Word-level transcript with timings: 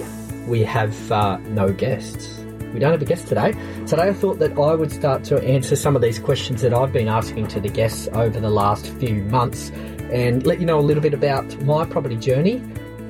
we 0.48 0.64
have 0.64 1.12
uh, 1.12 1.38
no 1.38 1.72
guests. 1.72 2.40
We 2.74 2.80
don't 2.80 2.92
have 2.92 3.02
a 3.04 3.06
guest 3.06 3.28
today. 3.28 3.52
Today, 3.86 4.08
I 4.08 4.14
thought 4.14 4.40
that 4.40 4.54
I 4.54 4.74
would 4.74 4.92
start 4.92 5.24
to 5.26 5.40
answer 5.44 5.76
some 5.76 5.96
of 5.96 6.02
these 6.02 6.18
questions 6.18 6.64
that 6.64 6.74
I've 6.74 6.92
been 6.92 7.08
asking 7.08 7.46
to 7.50 7.62
the 7.62 7.70
guests 7.70 8.08
over 8.14 8.40
the 8.40 8.50
last 8.50 8.88
few 8.96 9.22
months 9.26 9.70
and 10.12 10.48
let 10.48 10.60
you 10.60 10.66
know 10.66 10.80
a 10.80 10.82
little 10.82 11.04
bit 11.04 11.14
about 11.14 11.46
my 11.62 11.86
property 11.86 12.18
journey, 12.18 12.58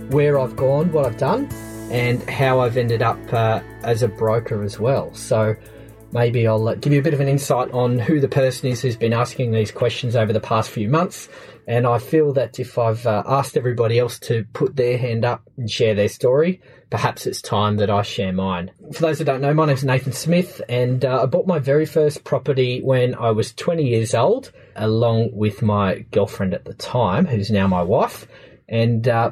where 0.09 0.38
I've 0.38 0.57
gone, 0.57 0.91
what 0.91 1.05
I've 1.05 1.18
done, 1.18 1.48
and 1.90 2.21
how 2.30 2.59
I've 2.59 2.76
ended 2.76 3.02
up 3.02 3.18
uh, 3.32 3.62
as 3.84 4.04
a 4.04 4.09
broker 4.09 4.62
as 4.63 4.77
well. 4.77 5.13
So, 5.13 5.55
maybe 6.13 6.48
I'll 6.48 6.67
uh, 6.67 6.76
give 6.76 6.94
you 6.94 6.99
a 6.99 7.03
bit 7.03 7.13
of 7.13 7.20
an 7.20 7.27
insight 7.27 7.72
on 7.72 7.99
who 7.99 8.20
the 8.20 8.27
person 8.27 8.70
is 8.70 8.81
who's 8.81 8.95
been 8.95 9.13
asking 9.13 9.52
these 9.52 9.71
questions 9.71 10.16
over 10.16 10.31
the 10.31 10.40
past 10.40 10.70
few 10.70 10.88
months. 10.88 11.27
And 11.67 11.88
I 11.88 11.98
feel 11.98 12.34
that 12.34 12.59
if 12.59 12.77
I've 12.77 13.05
uh, 13.08 13.23
asked 13.26 13.58
everybody 13.58 13.98
else 13.98 14.20
to 14.20 14.45
put 14.54 14.76
their 14.76 14.98
hand 14.98 15.26
up 15.26 15.41
and 15.57 15.70
share 15.70 15.95
their 15.95 16.09
story, 16.09 16.62
perhaps 16.90 17.26
it's 17.26 17.41
time 17.41 17.77
that 17.77 17.90
I 17.90 18.01
share 18.01 18.34
mine. 18.34 18.71
For 18.91 19.01
those 19.01 19.20
who 19.20 19.26
don't 19.26 19.41
know, 19.41 19.54
my 19.54 19.65
name's 19.65 19.84
Nathan 19.84 20.12
Smith, 20.12 20.62
and 20.68 21.04
uh, 21.04 21.23
I 21.23 21.26
bought 21.26 21.48
my 21.48 21.60
very 21.60 21.85
first 21.85 22.23
property 22.23 22.82
when 22.82 23.16
I 23.16 23.32
was 23.32 23.54
20 23.54 23.84
years 23.84 24.13
old, 24.13 24.51
along 24.76 25.29
with 25.34 25.62
my 25.62 26.05
girlfriend 26.12 26.54
at 26.54 26.66
the 26.66 26.73
time, 26.73 27.26
who's 27.26 27.49
now 27.49 27.68
my 27.68 27.82
wife. 27.82 28.27
And 28.68 29.07
uh, 29.07 29.32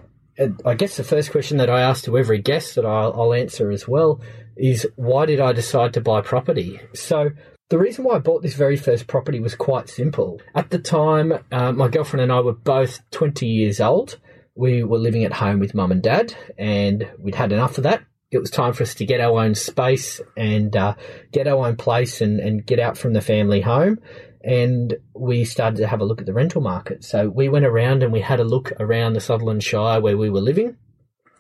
I 0.66 0.76
guess 0.76 0.98
the 0.98 1.04
first 1.04 1.32
question 1.32 1.58
that 1.58 1.70
I 1.70 1.82
ask 1.82 2.06
to 2.06 2.18
every 2.18 2.40
guest 2.40 2.76
that 2.76 2.86
I'll, 2.86 3.14
I'll 3.14 3.34
answer 3.34 3.72
as 3.72 3.88
well 3.88 4.22
is 4.62 4.88
why 4.96 5.26
did 5.26 5.40
I 5.40 5.54
decide 5.54 5.94
to 5.96 6.02
buy 6.02 6.22
property? 6.22 6.80
So 6.94 7.32
the 7.70 7.80
reason 7.80 8.06
why 8.06 8.16
I 8.16 8.20
bought 8.20 8.44
this 8.44 8.54
very 8.54 8.78
first 8.78 9.08
property 9.08 9.40
was 9.40 9.56
quite 9.56 9.90
simple. 9.90 10.40
At 10.54 10.70
the 10.70 10.78
time, 10.78 11.34
uh, 11.52 11.72
my 11.72 11.88
girlfriend 11.88 12.22
and 12.22 12.32
I 12.32 12.42
were 12.42 12.54
both 12.54 13.00
20 13.10 13.48
years 13.48 13.82
old. 13.82 14.20
We 14.54 14.84
were 14.84 15.00
living 15.00 15.24
at 15.24 15.34
home 15.34 15.60
with 15.60 15.74
mum 15.74 15.92
and 15.92 16.04
dad, 16.04 16.36
and 16.60 17.10
we'd 17.18 17.36
had 17.36 17.52
enough 17.52 17.80
of 17.80 17.86
that. 17.86 18.04
It 18.30 18.38
was 18.38 18.52
time 18.52 18.74
for 18.74 18.84
us 18.84 18.94
to 18.96 19.06
get 19.06 19.20
our 19.20 19.40
own 19.40 19.56
space 19.56 20.22
and 20.38 20.76
uh, 20.76 20.96
get 21.32 21.48
our 21.48 21.66
own 21.66 21.76
place 21.76 22.22
and, 22.22 22.40
and 22.40 22.66
get 22.66 22.80
out 22.80 22.98
from 22.98 23.14
the 23.14 23.22
family 23.22 23.62
home. 23.62 24.00
And 24.44 24.96
we 25.16 25.44
started 25.44 25.78
to 25.78 25.88
have 25.88 26.02
a 26.02 26.06
look 26.06 26.20
at 26.20 26.28
the 26.28 26.34
rental 26.34 26.62
market. 26.62 27.04
So 27.04 27.30
we 27.30 27.50
went 27.50 27.66
around 27.66 28.04
and 28.04 28.14
we 28.14 28.22
had 28.22 28.40
a 28.40 28.46
look 28.46 28.72
around 28.80 29.14
the 29.14 29.22
Sutherland 29.22 29.64
Shire 29.64 30.00
where 30.00 30.18
we 30.18 30.30
were 30.30 30.40
living. 30.40 30.78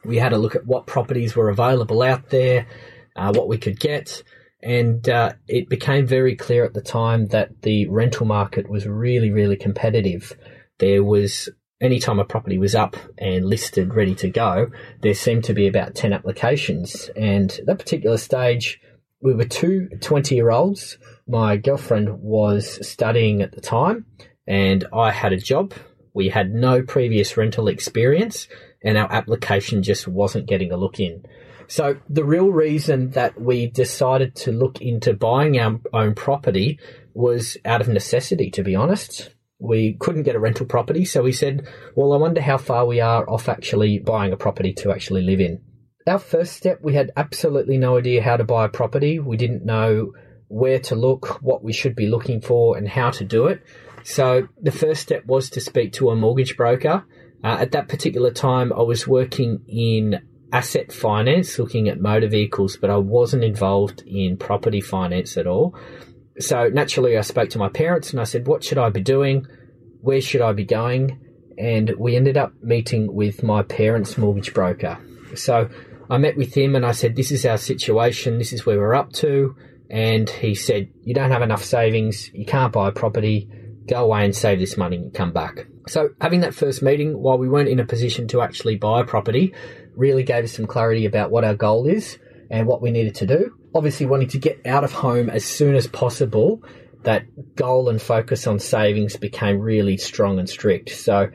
We 0.03 0.17
had 0.17 0.33
a 0.33 0.37
look 0.37 0.55
at 0.55 0.65
what 0.65 0.87
properties 0.87 1.35
were 1.35 1.49
available 1.49 2.01
out 2.01 2.29
there, 2.29 2.65
uh, 3.15 3.31
what 3.33 3.47
we 3.47 3.57
could 3.57 3.79
get 3.79 4.23
and 4.63 5.07
uh, 5.09 5.33
it 5.47 5.69
became 5.69 6.05
very 6.05 6.35
clear 6.35 6.63
at 6.63 6.73
the 6.73 6.81
time 6.81 7.27
that 7.27 7.61
the 7.63 7.87
rental 7.87 8.25
market 8.25 8.69
was 8.69 8.85
really, 8.85 9.31
really 9.31 9.55
competitive. 9.55 10.33
There 10.77 11.03
was 11.03 11.49
anytime 11.79 12.19
a 12.19 12.25
property 12.25 12.59
was 12.59 12.75
up 12.75 12.95
and 13.17 13.45
listed, 13.45 13.95
ready 13.95 14.13
to 14.15 14.29
go, 14.29 14.67
there 15.01 15.15
seemed 15.15 15.43
to 15.45 15.53
be 15.53 15.67
about 15.67 15.95
10 15.95 16.13
applications. 16.13 17.09
And 17.15 17.51
at 17.51 17.65
that 17.65 17.79
particular 17.79 18.17
stage, 18.17 18.79
we 19.19 19.33
were 19.33 19.45
two 19.45 19.89
20 19.99 20.35
year 20.35 20.51
olds. 20.51 20.97
My 21.27 21.57
girlfriend 21.57 22.21
was 22.21 22.87
studying 22.87 23.41
at 23.41 23.53
the 23.53 23.61
time, 23.61 24.05
and 24.47 24.85
I 24.93 25.11
had 25.11 25.33
a 25.33 25.37
job. 25.37 25.73
We 26.13 26.29
had 26.29 26.53
no 26.53 26.83
previous 26.83 27.37
rental 27.37 27.67
experience, 27.67 28.47
and 28.83 28.97
our 28.97 29.11
application 29.11 29.81
just 29.81 30.07
wasn't 30.07 30.47
getting 30.47 30.71
a 30.71 30.77
look 30.77 30.99
in. 30.99 31.23
So 31.71 31.95
the 32.09 32.25
real 32.25 32.49
reason 32.49 33.11
that 33.11 33.39
we 33.39 33.67
decided 33.67 34.35
to 34.43 34.51
look 34.51 34.81
into 34.81 35.13
buying 35.13 35.57
our 35.57 35.79
own 35.93 36.15
property 36.15 36.77
was 37.13 37.55
out 37.63 37.79
of 37.79 37.87
necessity, 37.87 38.51
to 38.51 38.61
be 38.61 38.75
honest. 38.75 39.33
We 39.57 39.93
couldn't 39.93 40.23
get 40.23 40.35
a 40.35 40.39
rental 40.39 40.65
property, 40.65 41.05
so 41.05 41.21
we 41.21 41.31
said, 41.31 41.65
well, 41.95 42.11
I 42.11 42.17
wonder 42.17 42.41
how 42.41 42.57
far 42.57 42.85
we 42.85 42.99
are 42.99 43.23
off 43.29 43.47
actually 43.47 43.99
buying 43.99 44.33
a 44.33 44.35
property 44.35 44.73
to 44.79 44.91
actually 44.91 45.21
live 45.21 45.39
in. 45.39 45.61
Our 46.05 46.19
first 46.19 46.57
step, 46.57 46.79
we 46.81 46.93
had 46.93 47.11
absolutely 47.15 47.77
no 47.77 47.97
idea 47.97 48.21
how 48.21 48.35
to 48.35 48.43
buy 48.43 48.65
a 48.65 48.69
property. 48.69 49.19
We 49.19 49.37
didn't 49.37 49.63
know 49.63 50.11
where 50.49 50.79
to 50.79 50.95
look, 50.95 51.41
what 51.41 51.63
we 51.63 51.71
should 51.71 51.95
be 51.95 52.07
looking 52.07 52.41
for, 52.41 52.75
and 52.75 52.85
how 52.85 53.11
to 53.11 53.23
do 53.23 53.47
it. 53.47 53.63
So 54.03 54.49
the 54.61 54.73
first 54.73 55.03
step 55.03 55.25
was 55.25 55.49
to 55.51 55.61
speak 55.61 55.93
to 55.93 56.09
a 56.09 56.17
mortgage 56.17 56.57
broker. 56.57 57.05
Uh, 57.41 57.57
at 57.61 57.71
that 57.71 57.87
particular 57.87 58.31
time, 58.31 58.73
I 58.73 58.81
was 58.81 59.07
working 59.07 59.63
in 59.69 60.19
asset 60.51 60.91
finance, 60.91 61.57
looking 61.57 61.87
at 61.87 61.99
motor 61.99 62.27
vehicles, 62.27 62.77
but 62.77 62.89
I 62.89 62.97
wasn't 62.97 63.43
involved 63.43 64.03
in 64.05 64.37
property 64.37 64.81
finance 64.81 65.37
at 65.37 65.47
all. 65.47 65.75
So 66.39 66.69
naturally, 66.69 67.17
I 67.17 67.21
spoke 67.21 67.49
to 67.51 67.59
my 67.59 67.69
parents 67.69 68.11
and 68.11 68.19
I 68.19 68.25
said, 68.25 68.47
What 68.47 68.63
should 68.63 68.77
I 68.77 68.89
be 68.89 69.01
doing? 69.01 69.45
Where 70.01 70.21
should 70.21 70.41
I 70.41 70.53
be 70.53 70.65
going? 70.65 71.19
And 71.57 71.93
we 71.97 72.15
ended 72.15 72.37
up 72.37 72.53
meeting 72.61 73.13
with 73.13 73.43
my 73.43 73.61
parents' 73.61 74.17
mortgage 74.17 74.53
broker. 74.53 74.97
So 75.35 75.69
I 76.09 76.17
met 76.17 76.35
with 76.35 76.53
him 76.55 76.75
and 76.75 76.85
I 76.85 76.91
said, 76.91 77.15
This 77.15 77.31
is 77.31 77.45
our 77.45 77.57
situation, 77.57 78.37
this 78.37 78.53
is 78.53 78.65
where 78.65 78.77
we're 78.77 78.95
up 78.95 79.13
to. 79.13 79.55
And 79.89 80.29
he 80.29 80.55
said, 80.55 80.89
You 81.03 81.13
don't 81.13 81.31
have 81.31 81.41
enough 81.41 81.63
savings, 81.63 82.29
you 82.33 82.45
can't 82.45 82.73
buy 82.73 82.89
a 82.89 82.91
property, 82.91 83.49
go 83.87 84.03
away 84.05 84.25
and 84.25 84.35
save 84.35 84.59
this 84.59 84.77
money 84.77 84.97
and 84.97 85.13
come 85.13 85.31
back. 85.31 85.67
So 85.87 86.09
having 86.21 86.41
that 86.41 86.53
first 86.53 86.81
meeting, 86.81 87.17
while 87.17 87.37
we 87.37 87.49
weren't 87.49 87.69
in 87.69 87.79
a 87.79 87.85
position 87.85 88.27
to 88.29 88.41
actually 88.41 88.77
buy 88.77 89.01
a 89.01 89.05
property, 89.05 89.53
really 89.95 90.23
gave 90.23 90.43
us 90.43 90.53
some 90.53 90.67
clarity 90.67 91.05
about 91.05 91.31
what 91.31 91.43
our 91.43 91.55
goal 91.55 91.87
is 91.87 92.17
and 92.49 92.67
what 92.67 92.81
we 92.81 92.91
needed 92.91 93.15
to 93.15 93.25
do. 93.25 93.55
Obviously, 93.73 94.05
wanting 94.05 94.27
to 94.29 94.37
get 94.37 94.65
out 94.65 94.83
of 94.83 94.91
home 94.91 95.29
as 95.29 95.45
soon 95.45 95.75
as 95.75 95.87
possible, 95.87 96.61
that 97.03 97.55
goal 97.55 97.89
and 97.89 98.01
focus 98.01 98.45
on 98.47 98.59
savings 98.59 99.15
became 99.15 99.59
really 99.59 99.97
strong 99.97 100.39
and 100.39 100.49
strict. 100.49 100.89
So 100.89 101.29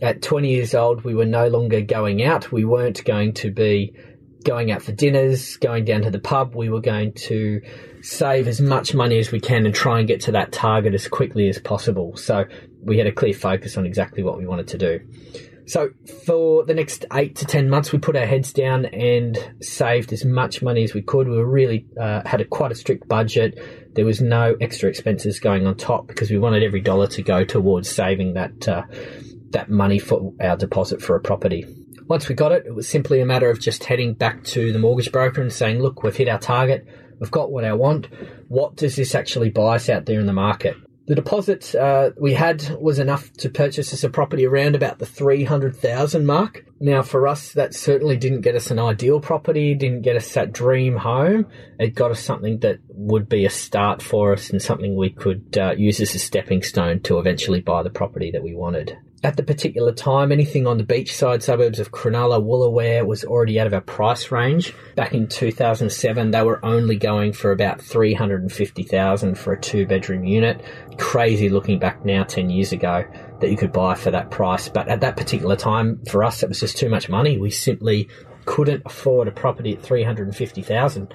at 0.00 0.22
20 0.22 0.50
years 0.50 0.74
old, 0.74 1.04
we 1.04 1.14
were 1.14 1.26
no 1.26 1.48
longer 1.48 1.80
going 1.80 2.24
out. 2.24 2.50
We 2.50 2.64
weren't 2.64 3.04
going 3.04 3.34
to 3.34 3.52
be 3.52 3.94
going 4.42 4.70
out 4.70 4.82
for 4.82 4.92
dinners, 4.92 5.56
going 5.56 5.84
down 5.84 6.02
to 6.02 6.10
the 6.10 6.18
pub. 6.18 6.54
We 6.54 6.68
were 6.68 6.80
going 6.80 7.12
to 7.14 7.60
save 8.02 8.48
as 8.48 8.60
much 8.60 8.94
money 8.94 9.18
as 9.18 9.30
we 9.30 9.40
can 9.40 9.64
and 9.66 9.74
try 9.74 9.98
and 9.98 10.08
get 10.08 10.20
to 10.22 10.32
that 10.32 10.52
target 10.52 10.94
as 10.94 11.08
quickly 11.08 11.48
as 11.48 11.58
possible. 11.58 12.16
So 12.16 12.44
we 12.82 12.98
had 12.98 13.06
a 13.06 13.12
clear 13.12 13.34
focus 13.34 13.76
on 13.76 13.86
exactly 13.86 14.22
what 14.22 14.38
we 14.38 14.46
wanted 14.46 14.68
to 14.68 14.78
do. 14.78 15.00
So 15.66 15.90
for 16.26 16.64
the 16.64 16.74
next 16.74 17.04
eight 17.12 17.36
to 17.36 17.44
ten 17.46 17.70
months, 17.70 17.92
we 17.92 17.98
put 17.98 18.16
our 18.16 18.26
heads 18.26 18.52
down 18.52 18.86
and 18.86 19.38
saved 19.60 20.12
as 20.12 20.24
much 20.24 20.60
money 20.60 20.82
as 20.82 20.92
we 20.92 21.02
could. 21.02 21.28
We 21.28 21.36
really 21.36 21.86
uh, 22.00 22.22
had 22.26 22.40
a 22.40 22.44
quite 22.44 22.72
a 22.72 22.74
strict 22.74 23.08
budget. 23.08 23.58
There 23.94 24.04
was 24.04 24.20
no 24.20 24.56
extra 24.60 24.88
expenses 24.88 25.38
going 25.38 25.66
on 25.66 25.76
top 25.76 26.08
because 26.08 26.30
we 26.30 26.38
wanted 26.38 26.64
every 26.64 26.80
dollar 26.80 27.06
to 27.08 27.22
go 27.22 27.44
towards 27.44 27.88
saving 27.88 28.34
that 28.34 28.68
uh, 28.68 28.82
that 29.50 29.70
money 29.70 29.98
for 29.98 30.32
our 30.40 30.56
deposit 30.56 31.00
for 31.00 31.14
a 31.14 31.20
property. 31.20 31.64
Once 32.12 32.28
we 32.28 32.34
got 32.34 32.52
it, 32.52 32.66
it 32.66 32.74
was 32.74 32.86
simply 32.86 33.22
a 33.22 33.24
matter 33.24 33.48
of 33.48 33.58
just 33.58 33.84
heading 33.84 34.12
back 34.12 34.44
to 34.44 34.70
the 34.70 34.78
mortgage 34.78 35.10
broker 35.10 35.40
and 35.40 35.50
saying, 35.50 35.80
"Look, 35.80 36.02
we've 36.02 36.14
hit 36.14 36.28
our 36.28 36.38
target. 36.38 36.86
We've 37.18 37.30
got 37.30 37.50
what 37.50 37.64
I 37.64 37.72
want. 37.72 38.06
What 38.48 38.76
does 38.76 38.96
this 38.96 39.14
actually 39.14 39.48
buy 39.48 39.76
us 39.76 39.88
out 39.88 40.04
there 40.04 40.20
in 40.20 40.26
the 40.26 40.34
market?" 40.34 40.76
The 41.06 41.14
deposit 41.14 41.74
uh, 41.74 42.10
we 42.18 42.34
had 42.34 42.76
was 42.78 42.98
enough 42.98 43.32
to 43.38 43.48
purchase 43.48 43.94
us 43.94 44.04
a 44.04 44.10
property 44.10 44.44
around 44.44 44.74
about 44.74 44.98
the 44.98 45.06
300,000 45.06 46.26
mark. 46.26 46.66
Now, 46.80 47.00
for 47.00 47.26
us, 47.26 47.54
that 47.54 47.72
certainly 47.72 48.18
didn't 48.18 48.42
get 48.42 48.56
us 48.56 48.70
an 48.70 48.78
ideal 48.78 49.18
property, 49.18 49.74
didn't 49.74 50.02
get 50.02 50.16
us 50.16 50.34
that 50.34 50.52
dream 50.52 50.98
home. 50.98 51.46
It 51.78 51.94
got 51.94 52.10
us 52.10 52.20
something 52.20 52.58
that 52.58 52.80
would 52.88 53.26
be 53.26 53.46
a 53.46 53.50
start 53.50 54.02
for 54.02 54.34
us 54.34 54.50
and 54.50 54.60
something 54.60 54.96
we 54.96 55.08
could 55.08 55.56
uh, 55.56 55.72
use 55.78 55.98
as 55.98 56.14
a 56.14 56.18
stepping 56.18 56.62
stone 56.62 57.00
to 57.04 57.18
eventually 57.18 57.62
buy 57.62 57.82
the 57.82 57.88
property 57.88 58.30
that 58.32 58.42
we 58.42 58.54
wanted 58.54 58.98
at 59.24 59.36
the 59.36 59.42
particular 59.42 59.92
time, 59.92 60.32
anything 60.32 60.66
on 60.66 60.78
the 60.78 60.84
beachside 60.84 61.42
suburbs 61.42 61.78
of 61.78 61.92
Cronulla, 61.92 62.42
Woolooware 62.42 63.06
was 63.06 63.24
already 63.24 63.60
out 63.60 63.68
of 63.68 63.74
our 63.74 63.80
price 63.80 64.32
range. 64.32 64.74
Back 64.96 65.14
in 65.14 65.28
2007, 65.28 66.32
they 66.32 66.42
were 66.42 66.64
only 66.64 66.96
going 66.96 67.32
for 67.32 67.52
about 67.52 67.80
350,000 67.80 69.38
for 69.38 69.52
a 69.52 69.60
two 69.60 69.86
bedroom 69.86 70.24
unit. 70.24 70.64
Crazy 70.98 71.48
looking 71.48 71.78
back 71.78 72.04
now 72.04 72.24
10 72.24 72.50
years 72.50 72.72
ago 72.72 73.04
that 73.40 73.50
you 73.50 73.56
could 73.56 73.72
buy 73.72 73.94
for 73.94 74.10
that 74.10 74.32
price. 74.32 74.68
But 74.68 74.88
at 74.88 75.00
that 75.02 75.16
particular 75.16 75.54
time, 75.54 76.04
for 76.06 76.24
us, 76.24 76.42
it 76.42 76.48
was 76.48 76.58
just 76.58 76.76
too 76.76 76.88
much 76.88 77.08
money. 77.08 77.38
We 77.38 77.50
simply 77.50 78.08
couldn't 78.44 78.82
afford 78.86 79.28
a 79.28 79.32
property 79.32 79.74
at 79.74 79.82
350,000. 79.82 81.14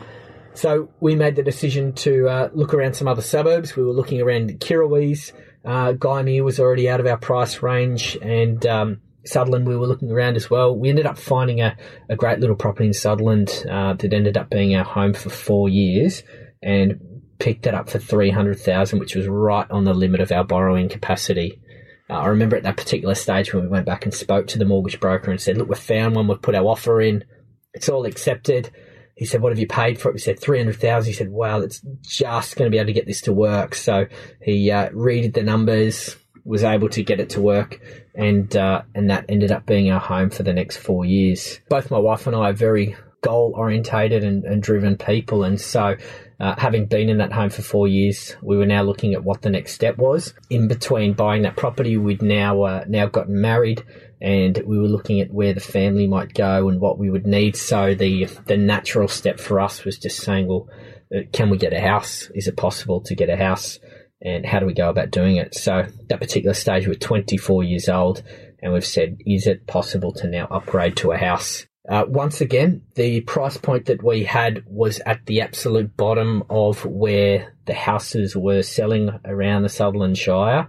So 0.54 0.90
we 1.02 1.16
made 1.16 1.36
the 1.36 1.44
decision 1.44 1.94
to 1.94 2.28
uh, 2.28 2.50
look 2.54 2.74
around 2.74 2.96
some 2.96 3.08
other 3.08 3.22
suburbs. 3.22 3.76
We 3.76 3.84
were 3.84 3.94
looking 3.94 4.22
around 4.22 4.60
Kirrawees, 4.60 5.32
uh, 5.66 5.94
Gymea 5.94 6.44
was 6.44 6.60
already 6.60 6.90
out 6.90 7.00
of 7.00 7.06
our 7.06 7.18
price 7.18 7.62
range, 7.62 8.18
and 8.22 8.66
um, 8.66 9.02
Sutherland, 9.28 9.68
we 9.68 9.76
were 9.76 9.88
looking 9.88 10.12
around 10.12 10.36
as 10.36 10.50
well. 10.50 10.76
We 10.76 10.90
ended 10.90 11.06
up 11.06 11.18
finding 11.18 11.62
a, 11.62 11.76
a 12.10 12.16
great 12.16 12.40
little 12.40 12.56
property 12.56 12.88
in 12.88 12.94
Sutherland 12.94 13.66
uh, 13.70 13.94
that 13.94 14.14
ended 14.14 14.38
up 14.38 14.50
being 14.50 14.76
our 14.76 14.84
home 14.84 15.14
for 15.14 15.30
four 15.30 15.70
years 15.70 16.24
and 16.62 17.22
picked 17.40 17.68
it 17.68 17.74
up 17.74 17.88
for 17.88 18.00
300000 18.00 18.98
which 18.98 19.16
was 19.16 19.28
right 19.28 19.70
on 19.70 19.84
the 19.84 19.94
limit 19.94 20.22
of 20.22 20.32
our 20.32 20.44
borrowing 20.44 20.90
capacity. 20.90 21.62
Uh, 22.10 22.14
I 22.14 22.28
remember 22.28 22.56
at 22.56 22.64
that 22.64 22.78
particular 22.78 23.16
stage 23.16 23.54
when 23.54 23.64
we 23.64 23.70
went 23.70 23.86
back 23.86 24.06
and 24.06 24.14
spoke 24.14 24.48
to 24.48 24.58
the 24.58 24.66
mortgage 24.66 25.00
broker 25.00 25.30
and 25.30 25.40
said, 25.40 25.58
look, 25.58 25.68
we've 25.68 25.78
found 25.78 26.16
one, 26.16 26.28
we've 26.28 26.42
put 26.42 26.56
our 26.56 26.66
offer 26.66 27.02
in, 27.02 27.26
it's 27.74 27.90
all 27.90 28.06
accepted. 28.06 28.72
He 29.18 29.26
said, 29.26 29.42
what 29.42 29.52
have 29.52 29.60
you 29.60 29.68
paid 29.68 30.00
for 30.00 30.10
it? 30.10 30.14
We 30.14 30.20
said, 30.20 30.40
300000 30.40 31.08
He 31.08 31.14
said, 31.14 31.30
wow, 31.30 31.60
that's 31.60 31.82
just 32.02 32.56
going 32.56 32.70
to 32.70 32.74
be 32.74 32.78
able 32.78 32.88
to 32.88 32.94
get 32.94 33.08
this 33.08 33.22
to 33.22 33.34
work. 33.34 33.74
So 33.74 34.06
he 34.42 34.70
uh, 34.70 34.90
redid 34.90 35.34
the 35.34 35.44
numbers, 35.44 36.16
was 36.48 36.64
able 36.64 36.88
to 36.90 37.04
get 37.04 37.20
it 37.20 37.30
to 37.32 37.42
work, 37.42 37.82
and 38.16 38.56
uh, 38.56 38.84
and 38.96 39.10
that 39.10 39.26
ended 39.28 39.52
up 39.52 39.66
being 39.66 39.92
our 39.92 40.00
home 40.00 40.30
for 40.30 40.44
the 40.44 40.54
next 40.54 40.78
four 40.78 41.04
years. 41.04 41.60
Both 41.68 41.92
my 41.92 42.00
wife 42.00 42.26
and 42.26 42.36
I 42.36 42.50
are 42.50 42.54
very 42.54 42.96
goal 43.22 43.54
orientated 43.56 44.24
and, 44.24 44.46
and, 44.46 44.64
driven 44.64 44.96
people, 44.96 45.44
and 45.44 45.60
so 45.60 45.98
uh, 46.40 46.56
having 46.58 46.86
been 46.86 47.10
in 47.10 47.18
that 47.18 47.34
home 47.34 47.50
for 47.50 47.64
four 47.64 47.88
years, 47.88 48.36
we 48.42 48.56
were 48.56 48.66
now 48.66 48.84
looking 48.84 49.14
at 49.14 49.24
what 49.24 49.42
the 49.42 49.50
next 49.50 49.74
step 49.74 49.98
was. 49.98 50.34
In 50.50 50.68
between 50.68 51.14
buying 51.14 51.42
that 51.42 51.58
property, 51.58 51.98
we'd 51.98 52.22
now 52.22 52.62
uh, 52.62 52.86
now 52.88 53.08
gotten 53.08 53.42
married, 53.42 53.84
and 54.22 54.58
we 54.66 54.78
were 54.78 54.88
looking 54.88 55.22
at 55.22 55.32
where 55.32 55.54
the 55.54 55.60
family 55.60 56.08
might 56.08 56.34
go 56.34 56.68
and 56.70 56.80
what 56.80 56.98
we 56.98 57.10
would 57.10 57.28
need. 57.28 57.56
So 57.56 57.94
the 57.96 58.26
the 58.46 58.58
natural 58.58 59.08
step 59.08 59.40
for 59.40 59.60
us 59.60 59.84
was 59.84 59.98
just 59.98 60.22
saying, 60.22 60.48
well, 60.48 60.70
uh, 61.16 61.22
can 61.32 61.50
we 61.50 61.58
get 61.58 61.74
a 61.74 61.80
house? 61.80 62.30
Is 62.34 62.48
it 62.48 62.58
possible 62.58 63.02
to 63.02 63.16
get 63.16 63.30
a 63.30 63.38
house? 63.38 63.80
and 64.22 64.46
how 64.46 64.60
do 64.60 64.66
we 64.66 64.74
go 64.74 64.90
about 64.90 65.12
doing 65.12 65.38
it? 65.38 65.56
So 65.56 65.86
that 66.10 66.20
particular 66.20 66.54
stage, 66.54 66.88
we're 66.88 66.96
24 66.96 67.64
years 67.64 67.90
old, 67.90 68.24
and 68.62 68.74
we've 68.74 68.86
said, 68.86 69.18
is 69.26 69.48
it 69.48 69.68
possible 69.68 70.12
to 70.14 70.28
now 70.28 70.48
upgrade 70.50 70.98
to 70.98 71.12
a 71.12 71.18
house? 71.18 71.66
Uh, 71.88 72.04
once 72.08 72.42
again, 72.42 72.82
the 72.96 73.22
price 73.22 73.58
point 73.58 73.86
that 73.86 74.04
we 74.04 74.24
had 74.24 74.64
was 74.68 75.00
at 75.06 75.26
the 75.26 75.42
absolute 75.42 75.96
bottom 75.96 76.44
of 76.50 76.86
where 76.86 77.54
the 77.66 77.74
houses 77.74 78.36
were 78.36 78.62
selling 78.62 79.10
around 79.24 79.64
the 79.64 79.70
Sutherland 79.70 80.18
Shire. 80.18 80.68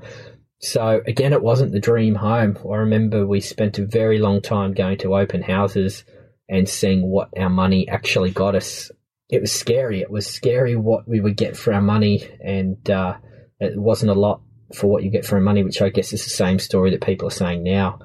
So 0.61 1.01
again, 1.07 1.33
it 1.33 1.43
wasn't 1.43 1.73
the 1.73 1.81
dream 1.81 2.17
home. 2.17 2.59
I 2.65 2.77
remember 2.77 3.27
we 3.27 3.41
spent 3.41 3.79
a 3.79 3.87
very 3.87 4.19
long 4.19 4.41
time 4.41 4.75
going 4.75 4.99
to 4.99 5.17
open 5.17 5.43
houses 5.43 6.05
and 6.49 6.69
seeing 6.69 7.09
what 7.09 7.29
our 7.39 7.51
money 7.51 7.89
actually 7.89 8.31
got 8.31 8.55
us. 8.55 8.91
It 9.29 9.41
was 9.41 9.53
scary. 9.53 10.01
It 10.01 10.11
was 10.11 10.27
scary 10.27 10.75
what 10.75 11.07
we 11.07 11.21
would 11.21 11.37
get 11.37 11.57
for 11.57 11.73
our 11.73 11.83
money, 11.83 12.27
and 12.43 12.91
uh, 12.91 13.19
it 13.61 13.79
wasn't 13.79 14.11
a 14.11 14.19
lot 14.19 14.41
for 14.75 14.87
what 14.87 15.03
you 15.03 15.11
get 15.11 15.27
for 15.27 15.37
our 15.37 15.43
money, 15.43 15.63
which 15.63 15.83
I 15.83 15.91
guess 15.91 16.13
is 16.13 16.25
the 16.25 16.31
same 16.31 16.59
story 16.59 16.91
that 16.91 17.03
people 17.03 17.29
are 17.29 17.33
saying 17.33 17.63
now. 17.63 18.01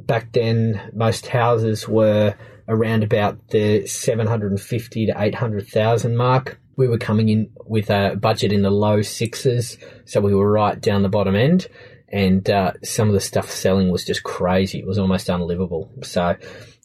Back 0.00 0.32
then, 0.32 0.90
most 0.92 1.28
houses 1.28 1.88
were 1.88 2.34
around 2.68 3.04
about 3.04 3.48
the 3.48 3.86
750 3.86 5.06
to 5.06 5.14
800,000 5.16 6.16
mark. 6.16 6.60
We 6.76 6.88
were 6.88 6.98
coming 6.98 7.28
in 7.28 7.50
with 7.66 7.88
a 7.90 8.16
budget 8.20 8.52
in 8.52 8.62
the 8.62 8.70
low 8.70 9.00
sixes, 9.02 9.78
so 10.06 10.20
we 10.20 10.34
were 10.34 10.50
right 10.50 10.80
down 10.80 11.02
the 11.02 11.08
bottom 11.08 11.36
end. 11.36 11.68
And 12.14 12.48
uh, 12.48 12.74
some 12.84 13.08
of 13.08 13.14
the 13.14 13.20
stuff 13.20 13.50
selling 13.50 13.90
was 13.90 14.04
just 14.04 14.22
crazy. 14.22 14.78
It 14.78 14.86
was 14.86 15.00
almost 15.00 15.28
unlivable. 15.28 15.90
So 16.04 16.36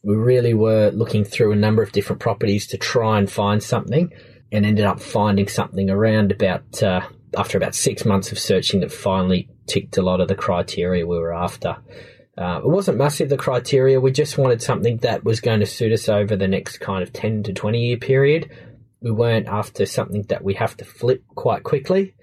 we 0.02 0.16
really 0.16 0.56
were 0.56 0.90
looking 0.90 1.24
through 1.24 1.52
a 1.52 1.56
number 1.56 1.84
of 1.84 1.92
different 1.92 2.20
properties 2.20 2.66
to 2.70 2.80
try 2.80 3.20
and 3.20 3.30
find 3.30 3.62
something, 3.62 4.12
and 4.52 4.66
ended 4.66 4.86
up 4.86 5.00
finding 5.00 5.48
something 5.48 5.92
around 5.92 6.31
about 6.31 6.81
uh, 6.81 7.02
after 7.38 7.60
about 7.60 7.76
six 7.76 8.06
months 8.06 8.31
of 8.31 8.40
searching 8.40 8.80
that 8.80 8.92
finally 8.92 9.48
ticked 9.68 9.98
a 9.98 10.02
lot 10.02 10.20
of 10.20 10.30
the 10.30 10.36
criteria 10.36 11.06
we 11.06 11.20
were 11.20 11.32
after. 11.32 11.78
Uh, 12.36 12.62
it 12.64 12.68
wasn't 12.68 12.98
massive, 12.98 13.30
the 13.30 13.38
criteria. 13.38 14.02
We 14.02 14.12
just 14.12 14.36
wanted 14.36 14.64
something 14.64 14.98
that 14.98 15.24
was 15.24 15.42
going 15.42 15.60
to 15.60 15.68
suit 15.68 15.92
us 15.92 16.10
over 16.10 16.36
the 16.36 16.48
next 16.48 16.80
kind 16.80 17.04
of 17.04 17.14
10 17.14 17.44
to 17.44 17.54
20 17.54 17.86
year 17.86 17.98
period. 17.98 18.50
We 19.00 19.12
weren't 19.12 19.48
after 19.48 19.86
something 19.86 20.24
that 20.24 20.44
we 20.44 20.56
have 20.56 20.75
to 20.78 20.86
flip 20.86 21.24
quite 21.36 21.62
quickly. 21.62 22.16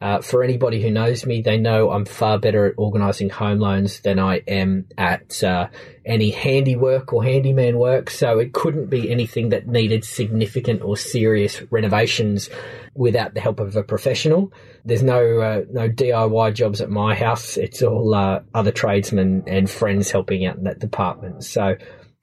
Uh, 0.00 0.22
for 0.22 0.42
anybody 0.42 0.80
who 0.80 0.90
knows 0.90 1.26
me, 1.26 1.42
they 1.42 1.58
know 1.58 1.90
I'm 1.90 2.06
far 2.06 2.38
better 2.38 2.64
at 2.64 2.74
organising 2.78 3.28
home 3.28 3.58
loans 3.58 4.00
than 4.00 4.18
I 4.18 4.36
am 4.48 4.86
at 4.96 5.44
uh, 5.44 5.68
any 6.06 6.30
handiwork 6.30 7.12
or 7.12 7.22
handyman 7.22 7.78
work. 7.78 8.08
So 8.08 8.38
it 8.38 8.54
couldn't 8.54 8.86
be 8.86 9.10
anything 9.10 9.50
that 9.50 9.66
needed 9.68 10.04
significant 10.04 10.80
or 10.80 10.96
serious 10.96 11.60
renovations 11.70 12.48
without 12.94 13.34
the 13.34 13.40
help 13.40 13.60
of 13.60 13.76
a 13.76 13.82
professional. 13.82 14.54
There's 14.86 15.02
no 15.02 15.40
uh, 15.40 15.64
no 15.70 15.90
DIY 15.90 16.54
jobs 16.54 16.80
at 16.80 16.88
my 16.88 17.14
house. 17.14 17.58
It's 17.58 17.82
all 17.82 18.14
uh, 18.14 18.40
other 18.54 18.72
tradesmen 18.72 19.44
and 19.46 19.68
friends 19.68 20.10
helping 20.10 20.46
out 20.46 20.56
in 20.56 20.64
that 20.64 20.78
department. 20.78 21.44
So 21.44 21.76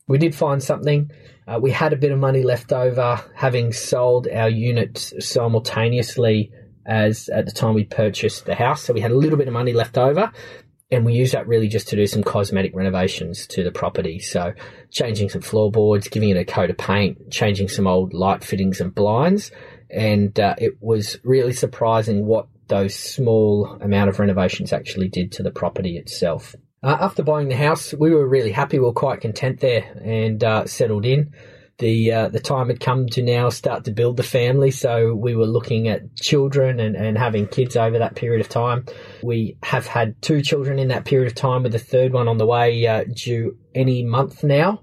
we 0.08 0.18
did 0.18 0.34
find 0.34 0.64
something. 0.64 1.12
Uh, 1.48 1.60
we 1.62 1.70
had 1.70 1.94
a 1.94 1.98
bit 1.98 2.12
of 2.12 2.18
money 2.18 2.42
left 2.42 2.74
over, 2.74 3.24
having 3.36 3.72
sold 3.72 4.28
our 4.28 4.50
unit 4.50 4.98
simultaneously 5.20 6.52
as 6.88 7.30
at 7.30 7.46
the 7.46 7.52
time 7.52 7.74
we 7.74 7.84
purchased 7.84 8.46
the 8.46 8.56
house. 8.56 8.84
So 8.84 8.94
we 8.94 9.02
had 9.02 9.12
a 9.12 9.18
little 9.18 9.38
bit 9.38 9.48
of 9.48 9.54
money 9.54 9.74
left 9.74 9.98
over 9.98 10.32
and 10.90 11.04
we 11.06 11.14
used 11.14 11.34
that 11.34 11.48
really 11.48 11.68
just 11.68 11.90
to 11.90 11.96
do 11.96 12.08
some 12.08 12.24
cosmetic 12.24 12.74
renovations 12.74 13.46
to 13.48 13.64
the 13.64 13.72
property. 13.72 14.20
So 14.20 14.54
changing 14.90 15.30
some 15.30 15.42
floorboards, 15.42 16.08
giving 16.08 16.30
it 16.30 16.38
a 16.38 16.46
coat 16.46 16.70
of 16.70 16.78
paint, 16.78 17.30
changing 17.30 17.68
some 17.68 17.88
old 17.88 18.14
light 18.14 18.44
fittings 18.44 18.80
and 18.80 18.96
blinds. 18.96 19.52
And 19.90 20.40
uh, 20.40 20.56
it 20.58 20.78
was 20.80 21.20
really 21.24 21.54
surprising 21.54 22.26
what 22.26 22.48
those 22.68 22.96
small 22.96 23.78
amount 23.82 24.10
of 24.10 24.20
renovations 24.20 24.72
actually 24.72 25.10
did 25.10 25.32
to 25.34 25.44
the 25.44 25.52
property 25.52 25.98
itself. 25.98 26.56
Uh, 26.84 26.98
after 27.00 27.24
buying 27.24 27.50
the 27.50 27.58
house, 27.58 27.94
we 27.94 28.12
were 28.12 28.28
really 28.28 28.52
happy. 28.52 28.80
We 28.80 28.86
were 28.86 28.94
quite 28.94 29.20
content 29.20 29.60
there 29.60 29.84
and 30.04 30.42
uh, 30.44 30.66
settled 30.68 31.06
in 31.06 31.34
the 31.80 32.12
uh, 32.12 32.30
the 32.30 32.40
time 32.40 32.68
had 32.68 32.80
come 32.80 33.08
to 33.08 33.22
now 33.22 33.50
start 33.50 33.86
to 33.86 33.92
build 33.92 34.18
the 34.18 34.24
family. 34.24 34.72
So 34.72 35.14
we 35.14 35.36
were 35.36 35.46
looking 35.46 35.88
at 35.88 36.16
children 36.16 36.80
and, 36.80 36.96
and 36.96 37.18
having 37.18 37.48
kids 37.48 37.76
over 37.76 38.00
that 38.00 38.16
period 38.16 38.42
of 38.42 38.50
time. 38.50 38.86
We 39.22 39.58
have 39.64 39.86
had 39.86 40.20
two 40.22 40.42
children 40.42 40.80
in 40.80 40.88
that 40.88 41.06
period 41.06 41.28
of 41.28 41.36
time, 41.36 41.64
with 41.64 41.72
the 41.72 41.80
third 41.80 42.14
one 42.14 42.28
on 42.28 42.38
the 42.38 42.48
way 42.48 42.86
uh, 42.88 43.06
due 43.14 43.58
any 43.76 44.04
month 44.04 44.44
now, 44.44 44.82